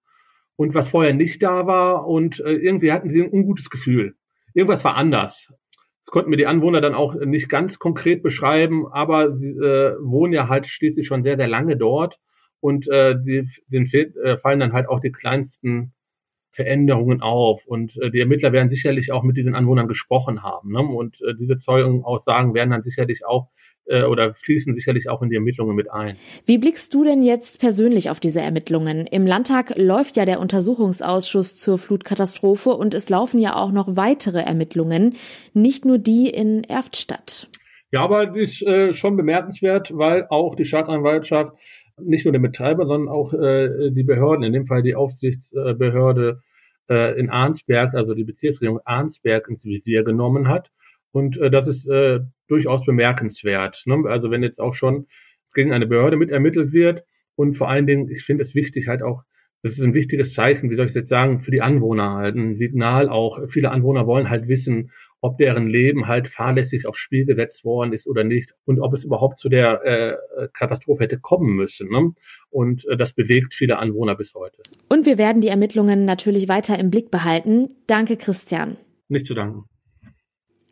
Und 0.56 0.74
was 0.74 0.90
vorher 0.90 1.14
nicht 1.14 1.42
da 1.42 1.66
war 1.68 2.08
und 2.08 2.40
äh, 2.40 2.52
irgendwie 2.52 2.90
hatten 2.90 3.10
sie 3.10 3.22
ein 3.22 3.30
ungutes 3.30 3.70
Gefühl. 3.70 4.16
Irgendwas 4.54 4.84
war 4.84 4.96
anders. 4.96 5.54
Das 6.08 6.12
konnten 6.12 6.30
mir 6.30 6.36
die 6.36 6.46
Anwohner 6.46 6.80
dann 6.80 6.94
auch 6.94 7.14
nicht 7.14 7.48
ganz 7.48 7.78
konkret 7.78 8.22
beschreiben, 8.22 8.86
aber 8.90 9.36
sie 9.36 9.50
äh, 9.50 9.94
wohnen 10.00 10.32
ja 10.32 10.48
halt 10.48 10.66
schließlich 10.66 11.06
schon 11.06 11.22
sehr, 11.22 11.36
sehr 11.36 11.46
lange 11.46 11.76
dort 11.76 12.18
und 12.60 12.88
äh, 12.88 13.14
die, 13.14 13.46
denen 13.68 13.86
äh, 13.86 14.38
fallen 14.38 14.58
dann 14.58 14.72
halt 14.72 14.88
auch 14.88 15.00
die 15.00 15.12
kleinsten 15.12 15.92
Veränderungen 16.58 17.22
auf. 17.22 17.66
Und 17.66 17.96
äh, 18.02 18.10
die 18.10 18.18
Ermittler 18.18 18.52
werden 18.52 18.68
sicherlich 18.68 19.12
auch 19.12 19.22
mit 19.22 19.36
diesen 19.36 19.54
Anwohnern 19.54 19.86
gesprochen 19.86 20.42
haben. 20.42 20.72
Ne? 20.72 20.80
Und 20.80 21.14
äh, 21.22 21.34
diese 21.38 21.56
Zeugenaussagen 21.56 22.52
werden 22.52 22.70
dann 22.70 22.82
sicherlich 22.82 23.24
auch 23.24 23.48
äh, 23.86 24.02
oder 24.02 24.34
fließen 24.34 24.74
sicherlich 24.74 25.08
auch 25.08 25.22
in 25.22 25.30
die 25.30 25.36
Ermittlungen 25.36 25.76
mit 25.76 25.88
ein. 25.92 26.16
Wie 26.46 26.58
blickst 26.58 26.92
du 26.92 27.04
denn 27.04 27.22
jetzt 27.22 27.60
persönlich 27.60 28.10
auf 28.10 28.18
diese 28.18 28.40
Ermittlungen? 28.40 29.06
Im 29.06 29.24
Landtag 29.24 29.74
läuft 29.76 30.16
ja 30.16 30.24
der 30.24 30.40
Untersuchungsausschuss 30.40 31.54
zur 31.54 31.78
Flutkatastrophe 31.78 32.70
und 32.70 32.92
es 32.92 33.08
laufen 33.08 33.38
ja 33.38 33.54
auch 33.54 33.70
noch 33.70 33.94
weitere 33.94 34.40
Ermittlungen, 34.40 35.14
nicht 35.54 35.84
nur 35.84 35.98
die 35.98 36.28
in 36.28 36.64
Erftstadt. 36.64 37.48
Ja, 37.92 38.00
aber 38.00 38.26
das 38.26 38.36
ist 38.36 38.62
äh, 38.62 38.94
schon 38.94 39.16
bemerkenswert, 39.16 39.92
weil 39.94 40.26
auch 40.28 40.56
die 40.56 40.64
Staatsanwaltschaft 40.64 41.52
nicht 42.00 42.24
nur 42.24 42.32
der 42.32 42.40
Betreiber, 42.40 42.84
sondern 42.86 43.08
auch 43.08 43.32
äh, 43.32 43.90
die 43.90 44.04
Behörden, 44.04 44.44
in 44.44 44.52
dem 44.52 44.66
Fall 44.66 44.82
die 44.82 44.96
Aufsichtsbehörde 44.96 46.42
äh, 46.88 47.18
in 47.18 47.30
Arnsberg, 47.30 47.94
also 47.94 48.14
die 48.14 48.24
Bezirksregierung 48.24 48.80
Arnsberg 48.84 49.48
ins 49.48 49.64
Visier 49.64 50.04
genommen 50.04 50.48
hat. 50.48 50.70
Und 51.12 51.38
äh, 51.38 51.50
das 51.50 51.68
ist 51.68 51.86
äh, 51.88 52.20
durchaus 52.48 52.84
bemerkenswert. 52.84 53.82
Ne? 53.86 54.04
Also 54.08 54.30
wenn 54.30 54.42
jetzt 54.42 54.60
auch 54.60 54.74
schon 54.74 55.06
gegen 55.54 55.72
eine 55.72 55.86
Behörde 55.86 56.16
mitermittelt 56.16 56.72
wird 56.72 57.04
und 57.34 57.54
vor 57.54 57.68
allen 57.68 57.86
Dingen, 57.86 58.10
ich 58.10 58.24
finde 58.24 58.42
es 58.42 58.54
wichtig 58.54 58.88
halt 58.88 59.02
auch, 59.02 59.22
das 59.62 59.72
ist 59.72 59.84
ein 59.84 59.94
wichtiges 59.94 60.34
Zeichen, 60.34 60.70
wie 60.70 60.76
soll 60.76 60.86
ich 60.86 60.94
jetzt 60.94 61.08
sagen, 61.08 61.40
für 61.40 61.50
die 61.50 61.62
Anwohner 61.62 62.14
halt, 62.14 62.36
ein 62.36 62.56
Signal 62.56 63.08
auch. 63.08 63.40
Viele 63.48 63.70
Anwohner 63.70 64.06
wollen 64.06 64.30
halt 64.30 64.46
wissen, 64.46 64.92
ob 65.20 65.38
deren 65.38 65.68
Leben 65.68 66.06
halt 66.06 66.28
fahrlässig 66.28 66.86
aufs 66.86 66.98
Spiel 66.98 67.24
gesetzt 67.24 67.64
worden 67.64 67.92
ist 67.92 68.06
oder 68.06 68.24
nicht 68.24 68.54
und 68.64 68.80
ob 68.80 68.94
es 68.94 69.04
überhaupt 69.04 69.40
zu 69.40 69.48
der 69.48 69.84
äh, 69.84 70.48
Katastrophe 70.52 71.04
hätte 71.04 71.18
kommen 71.18 71.56
müssen. 71.56 71.88
Ne? 71.90 72.12
Und 72.50 72.86
äh, 72.88 72.96
das 72.96 73.14
bewegt 73.14 73.54
viele 73.54 73.78
Anwohner 73.78 74.14
bis 74.14 74.34
heute. 74.34 74.62
Und 74.88 75.06
wir 75.06 75.18
werden 75.18 75.40
die 75.40 75.48
Ermittlungen 75.48 76.04
natürlich 76.04 76.48
weiter 76.48 76.78
im 76.78 76.90
Blick 76.90 77.10
behalten. 77.10 77.68
Danke, 77.86 78.16
Christian. 78.16 78.76
Nicht 79.08 79.26
zu 79.26 79.34
danken. 79.34 79.64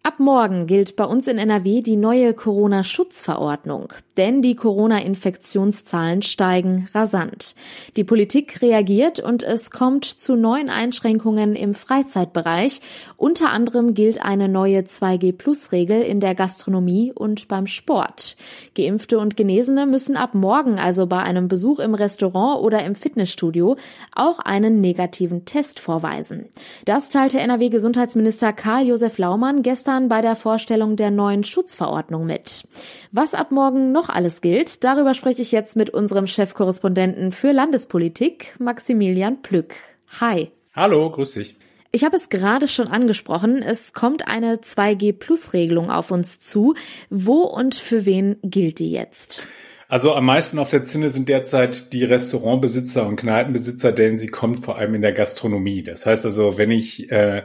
Ab 0.07 0.21
morgen 0.21 0.69
gilt 0.69 0.95
bei 0.95 1.05
uns 1.05 1.27
in 1.27 1.37
NRW 1.37 1.83
die 1.83 1.97
neue 1.97 2.33
Corona-Schutzverordnung, 2.33 3.93
denn 4.17 4.41
die 4.41 4.55
Corona-Infektionszahlen 4.55 6.23
steigen 6.23 6.87
rasant. 6.95 7.57
Die 7.97 8.05
Politik 8.05 8.63
reagiert 8.63 9.19
und 9.19 9.43
es 9.43 9.73
kommt 9.73 10.05
zu 10.05 10.37
neuen 10.37 10.71
Einschränkungen 10.71 11.57
im 11.57 11.75
Freizeitbereich. 11.75 12.83
Unter 13.17 13.51
anderem 13.51 13.95
gilt 13.95 14.25
eine 14.25 14.49
neue 14.49 14.83
2G-Plus-Regel 14.83 16.03
in 16.03 16.21
der 16.21 16.37
Gastronomie 16.37 17.11
und 17.13 17.49
beim 17.49 17.67
Sport. 17.67 18.37
Geimpfte 18.77 19.19
und 19.19 19.37
Genesene 19.37 19.87
müssen 19.87 20.17
ab 20.17 20.35
morgen 20.35 20.79
also 20.79 21.09
bei 21.09 21.19
einem 21.19 21.49
Besuch 21.49 21.81
im 21.81 21.95
Restaurant 21.95 22.63
oder 22.63 22.85
im 22.85 22.95
Fitnessstudio 22.95 23.75
auch 24.15 24.39
einen 24.39 24.81
negativen 24.81 25.47
Test 25.47 25.81
vorweisen. 25.81 26.47
Das 26.85 27.11
teilte 27.11 27.41
NRW-Gesundheitsminister 27.41 28.53
Karl-Josef 28.53 29.19
Laumann 29.19 29.63
gestern 29.63 29.96
Jahren 29.97 30.09
bei 30.09 30.21
der 30.21 30.37
Vorstellung 30.37 30.97
der 30.97 31.11
neuen 31.11 31.43
Schutzverordnung 31.43 32.27
mit. 32.27 32.69
Was 33.13 33.33
ab 33.35 33.51
morgen 33.51 33.93
noch 33.93 34.11
alles 34.11 34.43
gilt, 34.43 34.85
darüber 34.85 35.15
spreche 35.15 35.41
ich 35.41 35.53
jetzt 35.53 35.75
mit 35.75 35.89
unserem 35.89 36.27
Chefkorrespondenten 36.27 37.33
für 37.33 37.53
Landespolitik, 37.53 38.57
Maximilian 38.59 39.41
Plück. 39.41 39.75
Hi. 40.21 40.51
Hallo, 40.75 41.11
grüß 41.11 41.33
dich. 41.33 41.57
Ich 41.93 42.05
habe 42.05 42.17
es 42.17 42.29
gerade 42.29 42.69
schon 42.69 42.89
angesprochen, 42.89 43.63
es 43.63 43.95
kommt 43.95 44.29
eine 44.29 44.57
2G-Plus-Regelung 44.57 45.91
auf 45.91 46.11
uns 46.11 46.41
zu. 46.41 46.75
Wo 47.09 47.45
und 47.45 47.75
für 47.75 48.05
wen 48.05 48.37
gilt 48.43 48.81
die 48.81 48.91
jetzt? 48.91 49.43
Also 49.89 50.15
am 50.15 50.25
meisten 50.25 50.59
auf 50.59 50.71
der 50.71 50.85
Zinne 50.85 51.11
sind 51.11 51.29
derzeit 51.29 51.93
die 51.93 52.03
Restaurantbesitzer 52.03 53.07
und 53.07 53.15
Kneipenbesitzer, 53.15 53.93
denn 53.93 54.19
sie 54.19 54.27
kommt 54.27 54.65
vor 54.65 54.77
allem 54.79 54.97
in 54.97 55.03
der 55.03 55.13
Gastronomie. 55.13 55.85
Das 55.85 56.07
heißt 56.07 56.25
also, 56.25 56.59
wenn 56.59 56.73
ich 56.73 57.13
äh, 57.13 57.45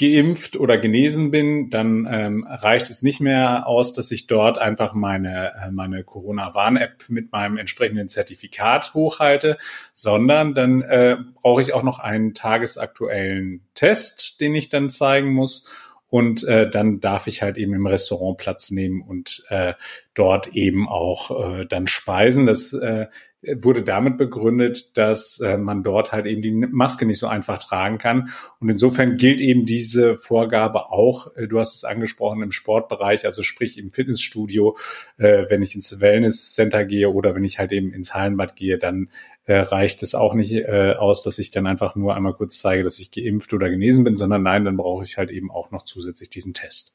geimpft 0.00 0.56
oder 0.56 0.78
genesen 0.78 1.30
bin, 1.30 1.68
dann 1.68 2.08
ähm, 2.10 2.46
reicht 2.48 2.88
es 2.88 3.02
nicht 3.02 3.20
mehr 3.20 3.66
aus, 3.66 3.92
dass 3.92 4.10
ich 4.10 4.26
dort 4.26 4.56
einfach 4.56 4.94
meine, 4.94 5.52
äh, 5.54 5.70
meine 5.70 6.02
Corona-Warn-App 6.02 7.04
mit 7.08 7.30
meinem 7.30 7.58
entsprechenden 7.58 8.08
Zertifikat 8.08 8.94
hochhalte, 8.94 9.58
sondern 9.92 10.54
dann 10.54 10.80
äh, 10.80 11.18
brauche 11.42 11.60
ich 11.60 11.74
auch 11.74 11.82
noch 11.82 11.98
einen 11.98 12.32
tagesaktuellen 12.32 13.66
Test, 13.74 14.40
den 14.40 14.54
ich 14.54 14.70
dann 14.70 14.88
zeigen 14.88 15.34
muss 15.34 15.70
und 16.12 16.44
äh, 16.44 16.68
dann 16.68 17.00
darf 17.00 17.26
ich 17.26 17.40
halt 17.40 17.56
eben 17.56 17.72
im 17.72 17.86
Restaurant 17.86 18.36
Platz 18.36 18.70
nehmen 18.70 19.00
und 19.00 19.46
äh, 19.48 19.72
dort 20.14 20.48
eben 20.48 20.88
auch 20.88 21.58
äh, 21.60 21.66
dann 21.66 21.86
speisen. 21.86 22.46
Das 22.46 22.72
äh, 22.72 23.06
wurde 23.42 23.82
damit 23.82 24.18
begründet, 24.18 24.96
dass 24.96 25.40
äh, 25.40 25.56
man 25.56 25.82
dort 25.82 26.12
halt 26.12 26.26
eben 26.26 26.42
die 26.42 26.52
Maske 26.52 27.06
nicht 27.06 27.18
so 27.18 27.26
einfach 27.26 27.58
tragen 27.58 27.98
kann. 27.98 28.30
Und 28.60 28.68
insofern 28.68 29.16
gilt 29.16 29.40
eben 29.40 29.66
diese 29.66 30.16
Vorgabe 30.16 30.90
auch, 30.90 31.34
äh, 31.36 31.48
du 31.48 31.58
hast 31.58 31.74
es 31.74 31.84
angesprochen, 31.84 32.42
im 32.42 32.52
Sportbereich, 32.52 33.24
also 33.24 33.42
sprich 33.42 33.78
im 33.78 33.90
Fitnessstudio, 33.90 34.76
äh, 35.16 35.46
wenn 35.48 35.62
ich 35.62 35.74
ins 35.74 36.00
Wellness-Center 36.00 36.84
gehe 36.84 37.10
oder 37.10 37.34
wenn 37.34 37.44
ich 37.44 37.58
halt 37.58 37.72
eben 37.72 37.92
ins 37.92 38.14
Hallenbad 38.14 38.54
gehe, 38.54 38.78
dann 38.78 39.08
äh, 39.44 39.56
reicht 39.56 40.02
es 40.04 40.14
auch 40.14 40.34
nicht 40.34 40.52
äh, 40.52 40.94
aus, 40.96 41.22
dass 41.22 41.38
ich 41.38 41.50
dann 41.50 41.66
einfach 41.66 41.96
nur 41.96 42.14
einmal 42.14 42.34
kurz 42.34 42.60
zeige, 42.60 42.84
dass 42.84 43.00
ich 43.00 43.10
geimpft 43.10 43.52
oder 43.52 43.70
genesen 43.70 44.04
bin, 44.04 44.16
sondern 44.16 44.44
nein, 44.44 44.64
dann 44.64 44.76
brauche 44.76 45.02
ich 45.02 45.18
halt 45.18 45.30
eben 45.30 45.50
auch 45.50 45.72
noch 45.72 45.84
zusätzlich 45.84 46.30
diesen 46.30 46.54
Test. 46.54 46.94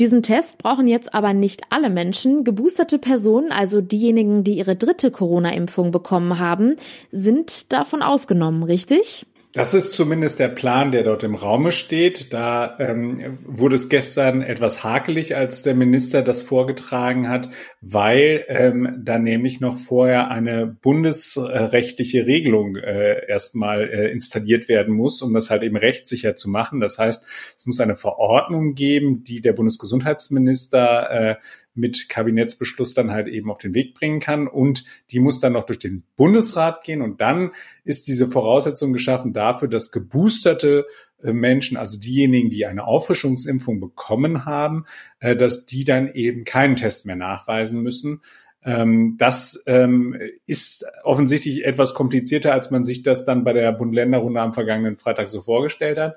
Diesen 0.00 0.22
Test 0.22 0.56
brauchen 0.56 0.88
jetzt 0.88 1.12
aber 1.12 1.34
nicht 1.34 1.62
alle 1.70 1.90
Menschen. 1.90 2.43
Geboosterte 2.44 2.98
Personen, 2.98 3.50
also 3.50 3.80
diejenigen, 3.80 4.44
die 4.44 4.58
ihre 4.58 4.76
dritte 4.76 5.10
Corona-Impfung 5.10 5.90
bekommen 5.90 6.38
haben, 6.38 6.76
sind 7.10 7.72
davon 7.72 8.02
ausgenommen, 8.02 8.62
richtig? 8.62 9.26
Das 9.54 9.72
ist 9.72 9.92
zumindest 9.92 10.40
der 10.40 10.48
Plan, 10.48 10.90
der 10.90 11.04
dort 11.04 11.22
im 11.22 11.36
Raume 11.36 11.70
steht. 11.70 12.32
Da 12.32 12.76
ähm, 12.80 13.38
wurde 13.46 13.76
es 13.76 13.88
gestern 13.88 14.42
etwas 14.42 14.82
hakelig, 14.82 15.36
als 15.36 15.62
der 15.62 15.76
Minister 15.76 16.22
das 16.22 16.42
vorgetragen 16.42 17.28
hat, 17.28 17.50
weil 17.80 18.44
ähm, 18.48 19.00
da 19.04 19.16
nämlich 19.20 19.60
noch 19.60 19.76
vorher 19.76 20.28
eine 20.28 20.66
bundesrechtliche 20.66 22.26
Regelung 22.26 22.74
äh, 22.74 23.28
erstmal 23.28 23.88
äh, 23.88 24.10
installiert 24.10 24.68
werden 24.68 24.92
muss, 24.92 25.22
um 25.22 25.32
das 25.32 25.50
halt 25.50 25.62
eben 25.62 25.76
rechtssicher 25.76 26.34
zu 26.34 26.50
machen. 26.50 26.80
Das 26.80 26.98
heißt, 26.98 27.24
es 27.56 27.64
muss 27.64 27.78
eine 27.78 27.94
Verordnung 27.94 28.74
geben, 28.74 29.22
die 29.22 29.40
der 29.40 29.52
Bundesgesundheitsminister 29.52 31.10
äh, 31.10 31.36
mit 31.74 32.08
Kabinettsbeschluss 32.08 32.94
dann 32.94 33.10
halt 33.10 33.28
eben 33.28 33.50
auf 33.50 33.58
den 33.58 33.74
Weg 33.74 33.94
bringen 33.94 34.20
kann. 34.20 34.46
Und 34.46 34.84
die 35.10 35.20
muss 35.20 35.40
dann 35.40 35.52
noch 35.52 35.66
durch 35.66 35.78
den 35.78 36.04
Bundesrat 36.16 36.84
gehen. 36.84 37.02
Und 37.02 37.20
dann 37.20 37.52
ist 37.84 38.06
diese 38.06 38.28
Voraussetzung 38.28 38.92
geschaffen 38.92 39.32
dafür, 39.32 39.68
dass 39.68 39.90
geboosterte 39.90 40.86
äh, 41.22 41.32
Menschen, 41.32 41.76
also 41.76 41.98
diejenigen, 41.98 42.50
die 42.50 42.66
eine 42.66 42.86
Auffrischungsimpfung 42.86 43.80
bekommen 43.80 44.44
haben, 44.44 44.84
äh, 45.20 45.36
dass 45.36 45.66
die 45.66 45.84
dann 45.84 46.08
eben 46.08 46.44
keinen 46.44 46.76
Test 46.76 47.06
mehr 47.06 47.16
nachweisen 47.16 47.82
müssen. 47.82 48.20
Ähm, 48.64 49.16
das 49.18 49.62
ähm, 49.66 50.18
ist 50.46 50.86
offensichtlich 51.02 51.64
etwas 51.64 51.92
komplizierter, 51.92 52.52
als 52.52 52.70
man 52.70 52.84
sich 52.84 53.02
das 53.02 53.24
dann 53.24 53.44
bei 53.44 53.52
der 53.52 53.72
Bund-Länder-Runde 53.72 54.40
am 54.40 54.54
vergangenen 54.54 54.96
Freitag 54.96 55.28
so 55.28 55.42
vorgestellt 55.42 55.98
hat. 55.98 56.16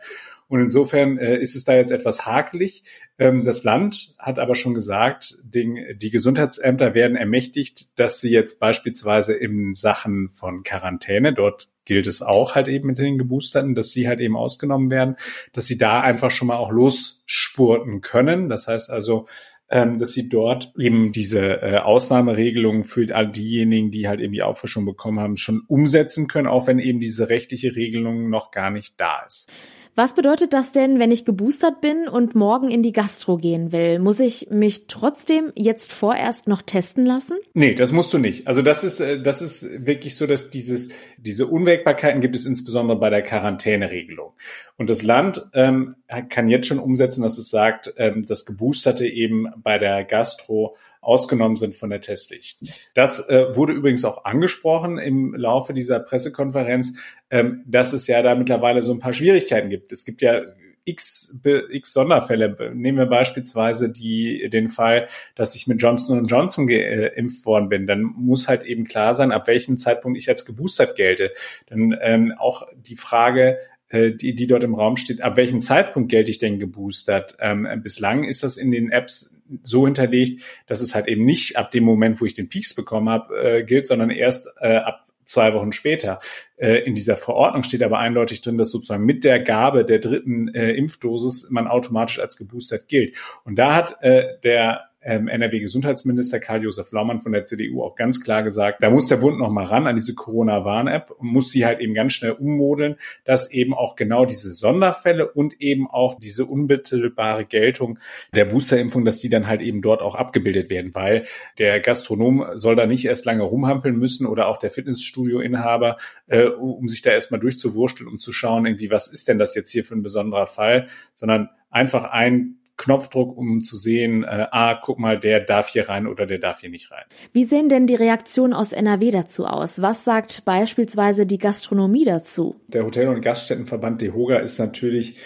Und 0.50 0.62
insofern 0.62 1.18
äh, 1.18 1.38
ist 1.38 1.56
es 1.56 1.66
da 1.66 1.76
jetzt 1.76 1.92
etwas 1.92 2.26
hakelig. 2.26 2.84
Ähm, 3.20 3.44
das 3.44 3.64
Land 3.64 4.16
hat 4.18 4.40
aber 4.40 4.56
schon 4.56 4.74
gesagt, 4.74 5.36
den, 5.44 5.78
die 5.98 6.10
Gesundheitsämter 6.10 6.94
werden 6.94 7.18
ermächtigt, 7.18 7.88
dass 8.00 8.22
sie 8.22 8.30
jetzt 8.30 8.60
beispielsweise 8.60 9.34
in 9.34 9.76
Sachen 9.76 10.30
von 10.30 10.64
Quarantäne, 10.64 11.34
dort 11.34 11.70
gilt 11.84 12.08
es 12.08 12.22
auch 12.22 12.56
halt 12.56 12.68
eben 12.68 12.88
mit 12.88 12.98
den 12.98 13.18
Geboosterten, 13.18 13.76
dass 13.76 13.92
sie 13.92 14.08
halt 14.08 14.20
eben 14.20 14.36
ausgenommen 14.36 14.92
werden, 14.92 15.16
dass 15.54 15.68
sie 15.68 15.78
da 15.78 16.02
einfach 16.02 16.32
schon 16.32 16.50
mal 16.50 16.58
auch 16.58 16.72
losspurten 16.72 18.02
können. 18.02 18.50
Das 18.50 18.68
heißt 18.68 18.90
also, 18.90 19.26
ähm, 19.70 20.00
dass 20.00 20.14
sie 20.14 20.30
dort 20.30 20.72
eben 20.78 21.12
diese 21.12 21.62
äh, 21.62 21.78
Ausnahmeregelungen 21.78 22.84
für 22.84 23.14
all 23.14 23.30
diejenigen, 23.30 23.92
die 23.92 24.08
halt 24.08 24.22
eben 24.22 24.34
die 24.34 24.44
Auffrischung 24.44 24.86
bekommen 24.86 25.20
haben, 25.20 25.36
schon 25.36 25.64
umsetzen 25.68 26.28
können, 26.28 26.48
auch 26.48 26.68
wenn 26.68 26.80
eben 26.80 27.00
diese 27.00 27.30
rechtliche 27.30 27.76
Regelung 27.76 28.30
noch 28.30 28.52
gar 28.52 28.70
nicht 28.70 29.00
da 29.00 29.24
ist. 29.26 29.52
Was 29.98 30.14
bedeutet 30.14 30.54
das 30.54 30.74
denn, 30.74 31.00
wenn 31.00 31.10
ich 31.10 31.26
geboostert 31.26 31.82
bin 31.82 32.08
und 32.08 32.36
morgen 32.36 32.70
in 32.70 32.84
die 32.84 32.92
Gastro 32.92 33.36
gehen 33.36 33.72
will? 33.72 33.98
Muss 33.98 34.20
ich 34.20 34.48
mich 34.52 34.86
trotzdem 34.86 35.52
jetzt 35.56 35.92
vorerst 35.92 36.48
noch 36.48 36.62
testen 36.62 37.04
lassen? 37.04 37.36
Nee, 37.56 37.74
das 37.74 37.92
musst 37.92 38.14
du 38.14 38.20
nicht. 38.20 38.46
Also 38.46 38.62
das 38.62 38.84
ist, 38.84 39.00
äh, 39.00 39.20
das 39.20 39.42
ist 39.42 39.88
wirklich 39.88 40.16
so, 40.16 40.28
dass 40.28 40.52
dieses, 40.52 40.90
diese 41.18 41.48
Unwägbarkeiten 41.48 42.22
gibt 42.22 42.36
es 42.36 42.46
insbesondere 42.46 43.00
bei 43.00 43.10
der 43.10 43.24
Quarantäneregelung. 43.24 44.34
Und 44.78 44.92
das 44.92 45.02
Land 45.02 45.50
ähm, 45.56 45.96
kann 46.30 46.48
jetzt 46.48 46.68
schon 46.68 46.78
umsetzen, 46.78 47.24
dass 47.24 47.40
es 47.40 47.50
sagt, 47.50 47.92
ähm, 47.98 48.24
dass 48.24 48.46
Geboosterte 48.46 49.08
eben 49.08 49.48
bei 49.64 49.80
der 49.80 50.04
Gastro 50.04 50.76
ausgenommen 51.02 51.56
sind 51.56 51.76
von 51.76 51.90
der 51.90 52.02
Testpflicht. 52.02 52.60
Das 52.94 53.28
äh, 53.30 53.56
wurde 53.56 53.74
übrigens 53.74 54.06
auch 54.06 54.26
angesprochen 54.26 54.98
im 54.98 55.34
Laufe 55.36 55.74
dieser 55.74 56.00
Pressekonferenz, 56.00 56.98
ähm, 57.30 57.64
dass 57.66 57.94
es 57.94 58.08
ja 58.08 58.22
da 58.22 58.36
mittlerweile 58.36 58.82
so 58.82 58.94
ein 58.94 59.00
paar 59.00 59.14
Schwierigkeiten 59.14 59.70
gibt. 59.70 59.92
Es 59.92 60.06
gibt 60.06 60.22
ja 60.22 60.42
x, 60.88 61.38
x 61.70 61.94
Sonderfälle. 61.94 62.74
Nehmen 62.74 62.98
wir 62.98 63.06
beispielsweise 63.06 63.92
die, 63.92 64.50
den 64.50 64.70
Fall, 64.70 65.08
dass 65.36 65.56
ich 65.56 65.68
mit 65.68 65.82
Johnson 65.82 66.26
Johnson 66.28 66.66
geimpft 66.66 67.46
worden 67.46 67.70
bin. 67.70 67.88
Dann 67.88 68.04
muss 68.04 68.48
halt 68.48 68.64
eben 68.64 68.86
klar 68.86 69.14
sein, 69.14 69.32
ab 69.32 69.48
welchem 69.48 69.78
Zeitpunkt 69.78 70.18
ich 70.18 70.30
als 70.30 70.46
geboostert 70.46 70.96
gelte. 70.96 71.34
Dann 71.68 71.96
ähm, 72.02 72.34
auch 72.38 72.68
die 72.76 72.96
Frage, 72.96 73.52
äh, 73.52 73.77
die, 73.92 74.36
die 74.36 74.48
dort 74.48 74.64
im 74.64 74.76
Raum 74.76 74.98
steht, 74.98 75.22
ab 75.22 75.38
welchem 75.38 75.60
Zeitpunkt 75.60 76.10
gelte 76.10 76.32
ich 76.32 76.40
denn 76.40 76.60
geboostert? 76.60 77.38
Ähm, 77.40 77.68
bislang 77.82 78.24
ist 78.24 78.44
das 78.44 78.58
in 78.58 78.72
den 78.72 78.92
Apps 78.92 79.38
so 79.64 79.86
hinterlegt, 79.86 80.44
dass 80.68 80.82
es 80.82 80.94
halt 80.94 81.08
eben 81.08 81.24
nicht 81.24 81.58
ab 81.58 81.72
dem 81.72 81.84
Moment, 81.84 82.20
wo 82.20 82.26
ich 82.26 82.34
den 82.34 82.50
Peaks 82.50 82.74
bekommen 82.74 83.10
habe, 83.10 83.40
äh, 83.40 83.64
gilt, 83.64 83.88
sondern 83.88 84.10
erst 84.10 84.48
äh, 84.60 84.76
ab 84.76 85.08
zwei 85.28 85.54
Wochen 85.54 85.72
später. 85.72 86.20
Äh, 86.56 86.80
in 86.80 86.96
dieser 86.96 87.18
Verordnung 87.18 87.64
steht 87.64 87.84
aber 87.84 88.00
eindeutig 88.00 88.42
drin, 88.42 88.58
dass 88.58 88.72
sozusagen 88.72 89.06
mit 89.06 89.24
der 89.24 89.40
Gabe 89.40 89.86
der 89.86 90.00
dritten 90.00 90.54
äh, 90.54 90.72
Impfdosis 90.72 91.50
man 91.50 91.68
automatisch 91.68 92.20
als 92.20 92.38
geboostert 92.38 92.88
gilt. 92.88 93.16
Und 93.44 93.60
da 93.60 93.76
hat 93.76 94.02
äh, 94.02 94.38
der 94.44 94.87
NRW-Gesundheitsminister 95.02 96.40
Karl-Josef 96.40 96.92
Laumann 96.92 97.22
von 97.22 97.32
der 97.32 97.46
CDU 97.46 97.84
auch 97.84 97.96
ganz 97.96 98.22
klar 98.22 98.44
gesagt, 98.44 98.82
da 98.82 98.90
muss 98.90 99.08
der 99.08 99.18
Bund 99.18 99.38
noch 99.38 99.50
mal 99.50 99.64
ran 99.64 99.88
an 99.88 99.96
diese 99.96 100.16
Corona-Warn-App 100.16 101.12
und 101.12 101.28
muss 101.28 101.52
sie 101.52 101.66
halt 101.66 101.80
eben 101.80 101.94
ganz 101.94 102.14
schnell 102.14 102.32
ummodeln, 102.32 102.96
dass 103.24 103.52
eben 103.52 103.74
auch 103.74 103.96
genau 103.96 104.26
diese 104.26 104.54
Sonderfälle 104.54 105.32
und 105.32 105.62
eben 105.62 105.90
auch 105.90 106.20
diese 106.20 106.46
unmittelbare 106.46 107.46
Geltung 107.46 108.00
der 108.34 108.46
Boosterimpfung, 108.46 109.06
dass 109.06 109.20
die 109.20 109.30
dann 109.30 109.48
halt 109.48 109.62
eben 109.62 109.82
dort 109.82 110.02
auch 110.02 110.16
abgebildet 110.16 110.70
werden, 110.70 110.96
weil 110.96 111.26
der 111.60 111.80
Gastronom 111.80 112.46
soll 112.54 112.76
da 112.76 112.86
nicht 112.86 113.06
erst 113.06 113.26
lange 113.26 113.44
rumhampeln 113.44 113.98
müssen 113.98 114.26
oder 114.26 114.48
auch 114.48 114.58
der 114.58 114.72
Fitnessstudio-Inhaber, 114.72 115.98
äh, 116.28 116.46
um 116.46 116.88
sich 116.88 117.02
da 117.02 117.12
erstmal 117.12 117.40
durchzuwursteln, 117.40 118.10
um 118.10 118.18
zu 118.18 118.34
schauen, 118.34 118.66
irgendwie, 118.66 118.92
was 118.92 119.08
ist 119.08 119.28
denn 119.28 119.38
das 119.38 119.56
jetzt 119.56 119.72
hier 119.72 119.84
für 119.84 119.96
ein 119.96 120.04
besonderer 120.04 120.48
Fall, 120.48 120.88
sondern 121.14 121.50
einfach 121.70 122.06
ein 122.06 122.58
Knopfdruck, 122.78 123.36
um 123.36 123.62
zu 123.62 123.76
sehen, 123.76 124.24
äh, 124.24 124.48
ah, 124.52 124.76
guck 124.76 125.00
mal, 125.00 125.20
der 125.20 125.40
darf 125.40 125.70
hier 125.70 125.90
rein 125.90 126.08
oder 126.08 126.26
der 126.26 126.38
darf 126.38 126.62
hier 126.62 126.70
nicht 126.70 126.92
rein. 126.92 127.04
Wie 127.34 127.44
sehen 127.44 127.70
denn 127.70 127.88
die 127.88 127.96
Reaktionen 127.96 128.54
aus 128.54 128.72
NRW 128.72 129.12
dazu 129.12 129.46
aus? 129.46 129.82
Was 129.82 130.04
sagt 130.04 130.46
beispielsweise 130.46 131.26
die 131.26 131.40
Gastronomie 131.40 132.06
dazu? 132.06 132.56
Der 132.68 132.86
Hotel- 132.86 133.08
und 133.08 133.22
Gaststättenverband 133.22 134.02
DEHOGA 134.02 134.38
ist 134.38 134.60
natürlich 134.60 135.18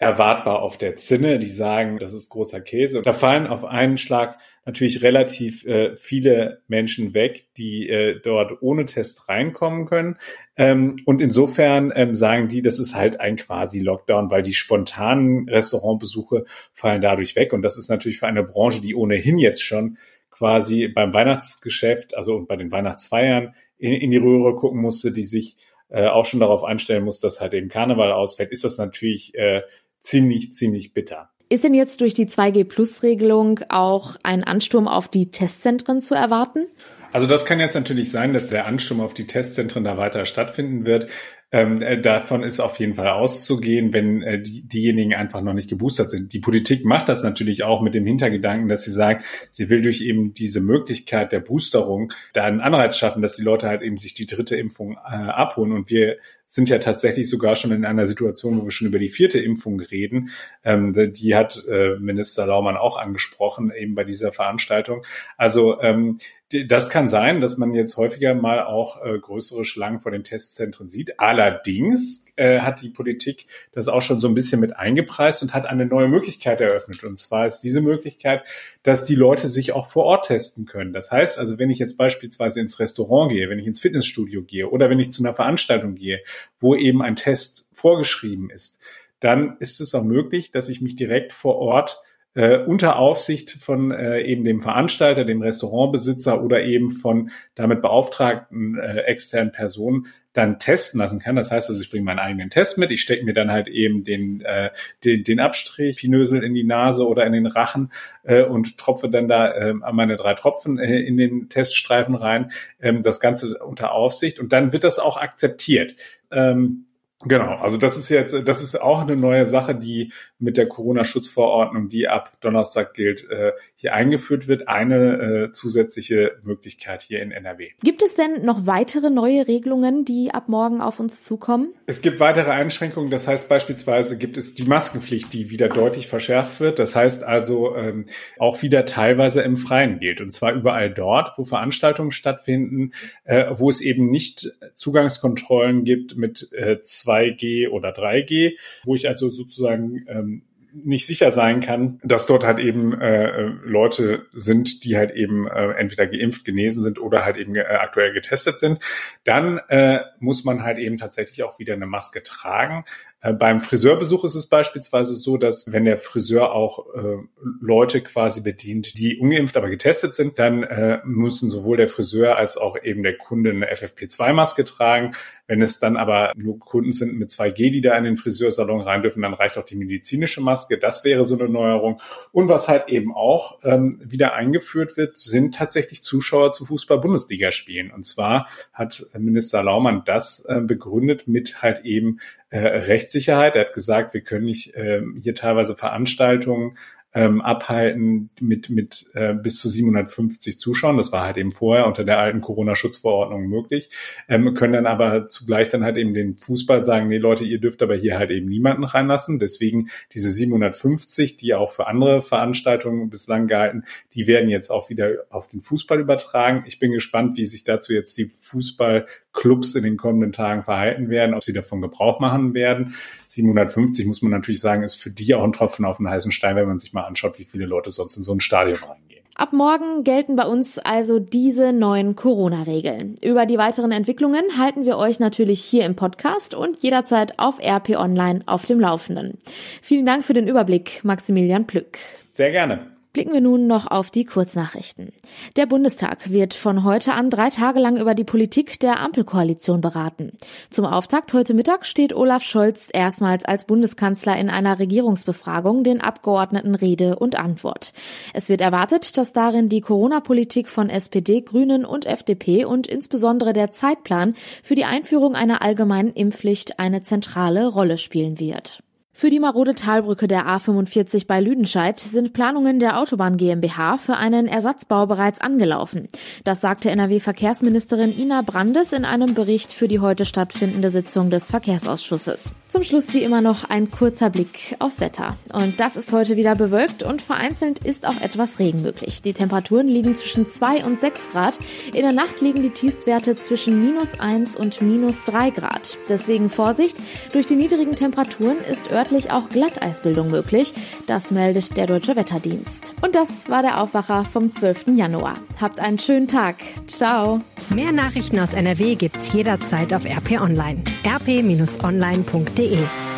erwartbar 0.00 0.62
auf 0.62 0.78
der 0.78 0.96
Zinne. 0.96 1.38
Die 1.38 1.48
sagen, 1.48 1.98
das 1.98 2.14
ist 2.14 2.30
großer 2.30 2.60
Käse. 2.62 3.02
Da 3.02 3.12
fallen 3.12 3.46
auf 3.46 3.66
einen 3.66 3.98
Schlag 3.98 4.38
natürlich 4.64 5.02
relativ 5.02 5.66
äh, 5.66 5.94
viele 5.96 6.62
Menschen 6.68 7.12
weg, 7.12 7.48
die 7.58 7.88
äh, 7.88 8.18
dort 8.18 8.62
ohne 8.62 8.86
Test 8.86 9.28
reinkommen 9.28 9.84
können. 9.84 10.16
Ähm, 10.56 10.96
und 11.04 11.20
insofern 11.20 11.92
ähm, 11.94 12.14
sagen 12.14 12.48
die, 12.48 12.62
das 12.62 12.78
ist 12.78 12.94
halt 12.94 13.20
ein 13.20 13.36
quasi 13.36 13.80
Lockdown, 13.80 14.30
weil 14.30 14.42
die 14.42 14.54
spontanen 14.54 15.48
Restaurantbesuche 15.48 16.44
fallen 16.72 17.02
dadurch 17.02 17.36
weg. 17.36 17.52
Und 17.52 17.60
das 17.62 17.76
ist 17.76 17.90
natürlich 17.90 18.18
für 18.18 18.26
eine 18.26 18.42
Branche, 18.42 18.80
die 18.80 18.94
ohnehin 18.94 19.38
jetzt 19.38 19.62
schon 19.62 19.98
quasi 20.30 20.88
beim 20.88 21.12
Weihnachtsgeschäft, 21.12 22.16
also 22.16 22.46
bei 22.46 22.56
den 22.56 22.72
Weihnachtsfeiern 22.72 23.54
in, 23.76 23.92
in 23.92 24.10
die 24.10 24.16
Röhre 24.16 24.56
gucken 24.56 24.80
musste, 24.80 25.12
die 25.12 25.24
sich 25.24 25.56
äh, 25.90 26.06
auch 26.06 26.24
schon 26.24 26.40
darauf 26.40 26.64
einstellen 26.64 27.04
muss, 27.04 27.20
dass 27.20 27.40
halt 27.40 27.52
eben 27.52 27.68
Karneval 27.68 28.12
ausfällt, 28.12 28.52
ist 28.52 28.64
das 28.64 28.78
natürlich 28.78 29.34
äh, 29.34 29.62
ziemlich, 30.00 30.52
ziemlich 30.52 30.92
bitter. 30.94 31.30
Ist 31.48 31.64
denn 31.64 31.74
jetzt 31.74 32.00
durch 32.00 32.14
die 32.14 32.26
2G-Plus-Regelung 32.26 33.60
auch 33.68 34.16
ein 34.22 34.44
Ansturm 34.44 34.86
auf 34.86 35.08
die 35.08 35.32
Testzentren 35.32 36.00
zu 36.00 36.14
erwarten? 36.14 36.66
Also 37.12 37.26
das 37.26 37.44
kann 37.44 37.58
jetzt 37.58 37.74
natürlich 37.74 38.10
sein, 38.10 38.32
dass 38.32 38.48
der 38.48 38.66
Ansturm 38.66 39.00
auf 39.00 39.14
die 39.14 39.26
Testzentren 39.26 39.82
da 39.82 39.96
weiter 39.96 40.26
stattfinden 40.26 40.86
wird. 40.86 41.08
Ähm, 41.52 41.82
äh, 41.82 42.00
davon 42.00 42.44
ist 42.44 42.60
auf 42.60 42.78
jeden 42.78 42.94
Fall 42.94 43.08
auszugehen, 43.08 43.92
wenn 43.92 44.22
äh, 44.22 44.40
die, 44.40 44.62
diejenigen 44.68 45.14
einfach 45.14 45.40
noch 45.40 45.52
nicht 45.52 45.68
geboostert 45.68 46.12
sind. 46.12 46.32
Die 46.32 46.38
Politik 46.38 46.84
macht 46.84 47.08
das 47.08 47.24
natürlich 47.24 47.64
auch 47.64 47.82
mit 47.82 47.96
dem 47.96 48.06
Hintergedanken, 48.06 48.68
dass 48.68 48.84
sie 48.84 48.92
sagt, 48.92 49.24
sie 49.50 49.68
will 49.68 49.82
durch 49.82 50.02
eben 50.02 50.32
diese 50.32 50.60
Möglichkeit 50.60 51.32
der 51.32 51.40
Boosterung 51.40 52.12
da 52.32 52.44
einen 52.44 52.60
Anreiz 52.60 52.96
schaffen, 52.96 53.22
dass 53.22 53.34
die 53.34 53.42
Leute 53.42 53.66
halt 53.66 53.82
eben 53.82 53.96
sich 53.96 54.14
die 54.14 54.26
dritte 54.26 54.54
Impfung 54.54 54.92
äh, 54.92 55.10
abholen. 55.10 55.72
Und 55.72 55.90
wir 55.90 56.18
sind 56.50 56.68
ja 56.68 56.78
tatsächlich 56.78 57.30
sogar 57.30 57.54
schon 57.54 57.70
in 57.70 57.84
einer 57.84 58.06
Situation, 58.06 58.60
wo 58.60 58.64
wir 58.64 58.72
schon 58.72 58.88
über 58.88 58.98
die 58.98 59.08
vierte 59.08 59.38
Impfung 59.38 59.78
reden. 59.78 60.30
Ähm, 60.64 60.92
die 61.12 61.36
hat 61.36 61.64
äh, 61.68 61.96
Minister 62.00 62.44
Laumann 62.44 62.76
auch 62.76 62.98
angesprochen, 62.98 63.70
eben 63.70 63.94
bei 63.94 64.02
dieser 64.02 64.32
Veranstaltung. 64.32 65.02
Also 65.36 65.80
ähm, 65.80 66.18
das 66.52 66.90
kann 66.90 67.08
sein, 67.08 67.40
dass 67.40 67.58
man 67.58 67.74
jetzt 67.74 67.96
häufiger 67.96 68.34
mal 68.34 68.64
auch 68.64 69.04
äh, 69.04 69.16
größere 69.16 69.64
Schlangen 69.64 70.00
vor 70.00 70.10
den 70.10 70.24
Testzentren 70.24 70.88
sieht. 70.88 71.20
Allerdings 71.20 72.24
äh, 72.34 72.58
hat 72.58 72.82
die 72.82 72.88
Politik 72.88 73.46
das 73.70 73.86
auch 73.86 74.02
schon 74.02 74.18
so 74.18 74.26
ein 74.26 74.34
bisschen 74.34 74.60
mit 74.60 74.76
eingepreist 74.76 75.44
und 75.44 75.54
hat 75.54 75.66
eine 75.66 75.86
neue 75.86 76.08
Möglichkeit 76.08 76.60
eröffnet. 76.60 77.04
Und 77.04 77.20
zwar 77.20 77.46
ist 77.46 77.60
diese 77.60 77.80
Möglichkeit, 77.80 78.42
dass 78.82 79.04
die 79.04 79.14
Leute 79.14 79.46
sich 79.46 79.72
auch 79.72 79.86
vor 79.86 80.06
Ort 80.06 80.26
testen 80.26 80.66
können. 80.66 80.92
Das 80.92 81.12
heißt 81.12 81.38
also, 81.38 81.60
wenn 81.60 81.70
ich 81.70 81.78
jetzt 81.78 81.96
beispielsweise 81.96 82.60
ins 82.60 82.80
Restaurant 82.80 83.30
gehe, 83.30 83.48
wenn 83.48 83.60
ich 83.60 83.66
ins 83.66 83.78
Fitnessstudio 83.78 84.42
gehe 84.42 84.68
oder 84.68 84.90
wenn 84.90 84.98
ich 84.98 85.12
zu 85.12 85.22
einer 85.22 85.34
Veranstaltung 85.34 85.94
gehe, 85.94 86.18
wo 86.58 86.74
eben 86.74 87.02
ein 87.02 87.16
Test 87.16 87.70
vorgeschrieben 87.72 88.50
ist, 88.50 88.80
dann 89.20 89.56
ist 89.58 89.80
es 89.80 89.94
auch 89.94 90.04
möglich, 90.04 90.50
dass 90.50 90.68
ich 90.68 90.80
mich 90.80 90.96
direkt 90.96 91.32
vor 91.32 91.56
Ort 91.56 92.00
äh, 92.34 92.58
unter 92.58 92.96
Aufsicht 92.96 93.50
von 93.50 93.90
äh, 93.90 94.20
eben 94.22 94.44
dem 94.44 94.60
Veranstalter, 94.60 95.24
dem 95.24 95.42
Restaurantbesitzer 95.42 96.42
oder 96.42 96.62
eben 96.62 96.90
von 96.90 97.30
damit 97.54 97.82
beauftragten 97.82 98.78
äh, 98.78 99.00
externen 99.00 99.52
Personen 99.52 100.06
dann 100.32 100.60
testen 100.60 101.00
lassen 101.00 101.18
kann. 101.18 101.34
Das 101.34 101.50
heißt 101.50 101.70
also, 101.70 101.82
ich 101.82 101.90
bringe 101.90 102.04
meinen 102.04 102.20
eigenen 102.20 102.50
Test 102.50 102.78
mit, 102.78 102.92
ich 102.92 103.02
stecke 103.02 103.24
mir 103.24 103.32
dann 103.32 103.50
halt 103.50 103.66
eben 103.66 104.04
den, 104.04 104.42
äh, 104.42 104.70
den, 105.02 105.24
den 105.24 105.40
Abstrich, 105.40 105.96
Pinösel 105.96 106.44
in 106.44 106.54
die 106.54 106.62
Nase 106.62 107.06
oder 107.06 107.26
in 107.26 107.32
den 107.32 107.46
Rachen 107.46 107.90
äh, 108.22 108.44
und 108.44 108.78
tropfe 108.78 109.10
dann 109.10 109.26
da 109.26 109.48
äh, 109.50 109.74
meine 109.74 110.14
drei 110.14 110.34
Tropfen 110.34 110.78
äh, 110.78 111.00
in 111.00 111.16
den 111.16 111.48
Teststreifen 111.48 112.14
rein. 112.14 112.52
Ähm, 112.80 113.02
das 113.02 113.18
Ganze 113.18 113.58
unter 113.58 113.90
Aufsicht 113.90 114.38
und 114.38 114.52
dann 114.52 114.72
wird 114.72 114.84
das 114.84 115.00
auch 115.00 115.16
akzeptiert. 115.16 115.96
Ähm, 116.30 116.86
Genau, 117.26 117.56
also 117.56 117.76
das 117.76 117.98
ist 117.98 118.08
jetzt, 118.08 118.34
das 118.46 118.62
ist 118.62 118.80
auch 118.80 119.02
eine 119.02 119.14
neue 119.14 119.44
Sache, 119.44 119.74
die 119.74 120.12
mit 120.38 120.56
der 120.56 120.66
Corona-Schutzverordnung, 120.66 121.90
die 121.90 122.08
ab 122.08 122.32
Donnerstag 122.40 122.94
gilt, 122.94 123.28
äh, 123.30 123.52
hier 123.74 123.92
eingeführt 123.92 124.48
wird. 124.48 124.68
Eine 124.68 125.48
äh, 125.48 125.52
zusätzliche 125.52 126.38
Möglichkeit 126.42 127.02
hier 127.02 127.20
in 127.20 127.30
NRW. 127.30 127.72
Gibt 127.84 128.00
es 128.00 128.14
denn 128.14 128.42
noch 128.46 128.66
weitere 128.66 129.10
neue 129.10 129.46
Regelungen, 129.46 130.06
die 130.06 130.30
ab 130.32 130.48
morgen 130.48 130.80
auf 130.80 130.98
uns 130.98 131.22
zukommen? 131.22 131.74
Es 131.84 132.00
gibt 132.00 132.20
weitere 132.20 132.52
Einschränkungen. 132.52 133.10
Das 133.10 133.28
heißt 133.28 133.50
beispielsweise 133.50 134.16
gibt 134.16 134.38
es 134.38 134.54
die 134.54 134.64
Maskenpflicht, 134.64 135.30
die 135.34 135.50
wieder 135.50 135.68
deutlich 135.68 136.08
verschärft 136.08 136.58
wird. 136.60 136.78
Das 136.78 136.96
heißt 136.96 137.22
also 137.22 137.76
ähm, 137.76 138.06
auch 138.38 138.62
wieder 138.62 138.86
teilweise 138.86 139.42
im 139.42 139.56
Freien 139.56 140.00
gilt. 140.00 140.22
Und 140.22 140.30
zwar 140.30 140.54
überall 140.54 140.90
dort, 140.90 141.36
wo 141.36 141.44
Veranstaltungen 141.44 142.12
stattfinden, 142.12 142.92
äh, 143.24 143.44
wo 143.50 143.68
es 143.68 143.82
eben 143.82 144.08
nicht 144.10 144.48
Zugangskontrollen 144.74 145.84
gibt 145.84 146.16
mit 146.16 146.50
äh, 146.52 146.80
2G 147.10 147.68
oder 147.68 147.90
3G, 147.90 148.58
wo 148.84 148.94
ich 148.94 149.08
also 149.08 149.28
sozusagen 149.28 150.04
ähm, 150.08 150.42
nicht 150.72 151.06
sicher 151.06 151.30
sein 151.30 151.60
kann, 151.60 152.00
dass 152.04 152.26
dort 152.26 152.44
halt 152.44 152.58
eben 152.58 152.98
äh, 153.00 153.40
Leute 153.64 154.26
sind, 154.32 154.84
die 154.84 154.96
halt 154.96 155.10
eben 155.10 155.46
äh, 155.48 155.72
entweder 155.72 156.06
geimpft, 156.06 156.44
genesen 156.44 156.82
sind 156.82 157.00
oder 157.00 157.24
halt 157.24 157.36
eben 157.36 157.56
äh, 157.56 157.62
aktuell 157.62 158.12
getestet 158.12 158.58
sind, 158.58 158.78
dann 159.24 159.58
äh, 159.68 160.00
muss 160.18 160.44
man 160.44 160.62
halt 160.62 160.78
eben 160.78 160.96
tatsächlich 160.96 161.42
auch 161.42 161.58
wieder 161.58 161.74
eine 161.74 161.86
Maske 161.86 162.22
tragen. 162.22 162.84
Äh, 163.20 163.32
beim 163.32 163.60
Friseurbesuch 163.60 164.24
ist 164.24 164.34
es 164.34 164.46
beispielsweise 164.46 165.14
so, 165.14 165.36
dass 165.36 165.72
wenn 165.72 165.84
der 165.84 165.98
Friseur 165.98 166.52
auch 166.52 166.86
äh, 166.94 167.18
Leute 167.60 168.00
quasi 168.00 168.40
bedient, 168.40 168.98
die 168.98 169.18
ungeimpft, 169.18 169.56
aber 169.56 169.68
getestet 169.68 170.14
sind, 170.14 170.38
dann 170.38 170.62
äh, 170.62 171.00
müssen 171.04 171.50
sowohl 171.50 171.76
der 171.76 171.88
Friseur 171.88 172.36
als 172.36 172.56
auch 172.56 172.80
eben 172.82 173.02
der 173.02 173.16
Kunde 173.16 173.50
eine 173.50 173.70
FFP2-Maske 173.72 174.64
tragen. 174.64 175.12
Wenn 175.50 175.62
es 175.62 175.80
dann 175.80 175.96
aber 175.96 176.32
nur 176.36 176.60
Kunden 176.60 176.92
sind 176.92 177.18
mit 177.18 177.30
2G, 177.30 177.72
die 177.72 177.80
da 177.80 177.98
in 177.98 178.04
den 178.04 178.16
Friseursalon 178.16 178.82
rein 178.82 179.02
dürfen, 179.02 179.22
dann 179.22 179.34
reicht 179.34 179.58
auch 179.58 179.64
die 179.64 179.74
medizinische 179.74 180.40
Maske. 180.40 180.78
Das 180.78 181.02
wäre 181.02 181.24
so 181.24 181.36
eine 181.36 181.48
Neuerung. 181.48 182.00
Und 182.30 182.48
was 182.48 182.68
halt 182.68 182.88
eben 182.88 183.12
auch 183.12 183.58
ähm, 183.64 184.00
wieder 184.00 184.34
eingeführt 184.34 184.96
wird, 184.96 185.16
sind 185.16 185.56
tatsächlich 185.56 186.02
Zuschauer 186.02 186.52
zu 186.52 186.66
Fußball-Bundesligaspielen. 186.66 187.90
Und 187.90 188.04
zwar 188.04 188.48
hat 188.72 189.04
Minister 189.18 189.64
Laumann 189.64 190.02
das 190.04 190.44
äh, 190.44 190.60
begründet 190.60 191.26
mit 191.26 191.60
halt 191.62 191.84
eben 191.84 192.20
äh, 192.50 192.60
Rechtssicherheit. 192.60 193.56
Er 193.56 193.64
hat 193.64 193.72
gesagt, 193.72 194.14
wir 194.14 194.20
können 194.20 194.44
nicht 194.44 194.76
äh, 194.76 195.02
hier 195.20 195.34
teilweise 195.34 195.74
Veranstaltungen 195.74 196.78
ähm, 197.12 197.40
abhalten 197.40 198.30
mit, 198.40 198.70
mit 198.70 199.06
äh, 199.14 199.34
bis 199.34 199.58
zu 199.58 199.68
750 199.68 200.58
Zuschauern. 200.58 200.96
Das 200.96 201.10
war 201.10 201.24
halt 201.24 201.36
eben 201.38 201.50
vorher 201.50 201.86
unter 201.86 202.04
der 202.04 202.18
alten 202.20 202.40
Corona-Schutzverordnung 202.40 203.48
möglich. 203.48 203.90
Ähm, 204.28 204.54
können 204.54 204.74
dann 204.74 204.86
aber 204.86 205.26
zugleich 205.26 205.68
dann 205.68 205.82
halt 205.82 205.96
eben 205.96 206.14
den 206.14 206.36
Fußball 206.36 206.82
sagen, 206.82 207.08
nee 207.08 207.18
Leute, 207.18 207.44
ihr 207.44 207.58
dürft 207.58 207.82
aber 207.82 207.96
hier 207.96 208.16
halt 208.16 208.30
eben 208.30 208.48
niemanden 208.48 208.84
reinlassen. 208.84 209.40
Deswegen 209.40 209.90
diese 210.14 210.30
750, 210.30 211.36
die 211.36 211.54
auch 211.54 211.72
für 211.72 211.88
andere 211.88 212.22
Veranstaltungen 212.22 213.10
bislang 213.10 213.48
gehalten, 213.48 213.84
die 214.14 214.28
werden 214.28 214.48
jetzt 214.48 214.70
auch 214.70 214.88
wieder 214.88 215.24
auf 215.30 215.48
den 215.48 215.60
Fußball 215.60 215.98
übertragen. 215.98 216.62
Ich 216.66 216.78
bin 216.78 216.92
gespannt, 216.92 217.36
wie 217.36 217.44
sich 217.44 217.64
dazu 217.64 217.92
jetzt 217.92 218.18
die 218.18 218.26
Fußballclubs 218.26 219.74
in 219.74 219.82
den 219.82 219.96
kommenden 219.96 220.30
Tagen 220.30 220.62
verhalten 220.62 221.10
werden, 221.10 221.34
ob 221.34 221.42
sie 221.42 221.52
davon 221.52 221.80
Gebrauch 221.80 222.20
machen 222.20 222.54
werden. 222.54 222.94
750 223.26 224.06
muss 224.06 224.22
man 224.22 224.30
natürlich 224.30 224.60
sagen, 224.60 224.84
ist 224.84 224.94
für 224.94 225.10
die 225.10 225.34
auch 225.34 225.42
ein 225.42 225.52
Tropfen 225.52 225.84
auf 225.84 225.96
den 225.96 226.08
heißen 226.08 226.30
Stein, 226.30 226.54
wenn 226.54 226.68
man 226.68 226.78
sich 226.78 226.92
mal 226.92 226.99
mal 227.00 227.06
anschaut, 227.06 227.38
wie 227.38 227.44
viele 227.44 227.66
Leute 227.66 227.90
sonst 227.90 228.16
in 228.16 228.22
so 228.22 228.32
ein 228.32 228.40
Stadion 228.40 228.76
reingehen. 228.76 229.24
Ab 229.34 229.54
morgen 229.54 230.04
gelten 230.04 230.36
bei 230.36 230.44
uns 230.44 230.78
also 230.78 231.18
diese 231.18 231.72
neuen 231.72 232.14
Corona-Regeln. 232.14 233.14
Über 233.22 233.46
die 233.46 233.56
weiteren 233.56 233.90
Entwicklungen 233.90 234.58
halten 234.58 234.84
wir 234.84 234.98
euch 234.98 235.18
natürlich 235.18 235.64
hier 235.64 235.86
im 235.86 235.96
Podcast 235.96 236.54
und 236.54 236.82
jederzeit 236.82 237.38
auf 237.38 237.58
RP 237.58 237.96
Online 237.96 238.40
auf 238.44 238.66
dem 238.66 238.80
Laufenden. 238.80 239.38
Vielen 239.80 240.04
Dank 240.04 240.24
für 240.24 240.34
den 240.34 240.46
Überblick, 240.46 241.02
Maximilian 241.04 241.66
Plück. 241.66 241.98
Sehr 242.32 242.50
gerne. 242.50 242.99
Blicken 243.12 243.32
wir 243.32 243.40
nun 243.40 243.66
noch 243.66 243.90
auf 243.90 244.10
die 244.10 244.24
Kurznachrichten. 244.24 245.12
Der 245.56 245.66
Bundestag 245.66 246.30
wird 246.30 246.54
von 246.54 246.84
heute 246.84 247.12
an 247.12 247.28
drei 247.28 247.50
Tage 247.50 247.80
lang 247.80 247.96
über 247.96 248.14
die 248.14 248.22
Politik 248.22 248.78
der 248.78 249.00
Ampelkoalition 249.00 249.80
beraten. 249.80 250.30
Zum 250.70 250.84
Auftakt 250.84 251.32
heute 251.32 251.52
Mittag 251.52 251.86
steht 251.86 252.14
Olaf 252.14 252.44
Scholz 252.44 252.88
erstmals 252.92 253.44
als 253.44 253.64
Bundeskanzler 253.64 254.36
in 254.36 254.48
einer 254.48 254.78
Regierungsbefragung 254.78 255.82
den 255.82 256.00
Abgeordneten 256.00 256.76
Rede 256.76 257.16
und 257.16 257.34
Antwort. 257.34 257.94
Es 258.32 258.48
wird 258.48 258.60
erwartet, 258.60 259.18
dass 259.18 259.32
darin 259.32 259.68
die 259.68 259.80
Corona-Politik 259.80 260.68
von 260.68 260.88
SPD, 260.88 261.40
Grünen 261.40 261.84
und 261.84 262.06
FDP 262.06 262.64
und 262.64 262.86
insbesondere 262.86 263.52
der 263.52 263.72
Zeitplan 263.72 264.34
für 264.62 264.76
die 264.76 264.84
Einführung 264.84 265.34
einer 265.34 265.62
allgemeinen 265.62 266.12
Impfpflicht 266.12 266.78
eine 266.78 267.02
zentrale 267.02 267.66
Rolle 267.66 267.98
spielen 267.98 268.38
wird. 268.38 268.84
Für 269.12 269.28
die 269.28 269.40
marode 269.40 269.74
Talbrücke 269.74 270.28
der 270.28 270.46
A45 270.46 271.26
bei 271.26 271.40
Lüdenscheid 271.40 271.98
sind 271.98 272.32
Planungen 272.32 272.78
der 272.78 272.98
Autobahn 272.98 273.36
GmbH 273.36 273.98
für 273.98 274.16
einen 274.16 274.46
Ersatzbau 274.46 275.06
bereits 275.06 275.40
angelaufen. 275.40 276.08
Das 276.44 276.60
sagte 276.60 276.90
NRW-Verkehrsministerin 276.90 278.16
Ina 278.16 278.42
Brandes 278.42 278.92
in 278.92 279.04
einem 279.04 279.34
Bericht 279.34 279.72
für 279.72 279.88
die 279.88 280.00
heute 280.00 280.24
stattfindende 280.24 280.90
Sitzung 280.90 281.28
des 281.28 281.50
Verkehrsausschusses. 281.50 282.54
Zum 282.70 282.84
Schluss 282.84 283.12
wie 283.14 283.24
immer 283.24 283.40
noch 283.40 283.64
ein 283.68 283.90
kurzer 283.90 284.30
Blick 284.30 284.76
aufs 284.78 285.00
Wetter. 285.00 285.36
Und 285.52 285.80
das 285.80 285.96
ist 285.96 286.12
heute 286.12 286.36
wieder 286.36 286.54
bewölkt 286.54 287.02
und 287.02 287.20
vereinzelt 287.20 287.80
ist 287.84 288.06
auch 288.06 288.20
etwas 288.20 288.60
Regen 288.60 288.82
möglich. 288.82 289.22
Die 289.22 289.32
Temperaturen 289.32 289.88
liegen 289.88 290.14
zwischen 290.14 290.46
2 290.46 290.84
und 290.84 291.00
6 291.00 291.30
Grad. 291.30 291.58
In 291.92 292.02
der 292.02 292.12
Nacht 292.12 292.40
liegen 292.40 292.62
die 292.62 292.70
Tiefstwerte 292.70 293.34
zwischen 293.34 293.80
minus 293.80 294.20
1 294.20 294.54
und 294.54 294.82
minus 294.82 295.24
3 295.24 295.50
Grad. 295.50 295.98
Deswegen 296.08 296.48
Vorsicht, 296.48 296.98
durch 297.32 297.44
die 297.44 297.56
niedrigen 297.56 297.96
Temperaturen 297.96 298.58
ist 298.58 298.92
örtlich 298.92 299.32
auch 299.32 299.48
Glatteisbildung 299.48 300.30
möglich. 300.30 300.72
Das 301.08 301.32
meldet 301.32 301.76
der 301.76 301.88
Deutsche 301.88 302.14
Wetterdienst. 302.14 302.94
Und 303.02 303.16
das 303.16 303.48
war 303.48 303.62
der 303.62 303.80
Aufwacher 303.82 304.24
vom 304.24 304.52
12. 304.52 304.94
Januar. 304.94 305.38
Habt 305.60 305.80
einen 305.80 305.98
schönen 305.98 306.28
Tag. 306.28 306.54
Ciao. 306.86 307.40
Mehr 307.68 307.90
Nachrichten 307.90 308.38
aus 308.38 308.54
NRW 308.54 308.94
gibt's 308.94 309.32
jederzeit 309.32 309.92
auf 309.92 310.04
RP 310.04 310.40
Online. 310.40 310.84
rp-online.de 311.04 312.59
www.ftf.de. 312.60 313.09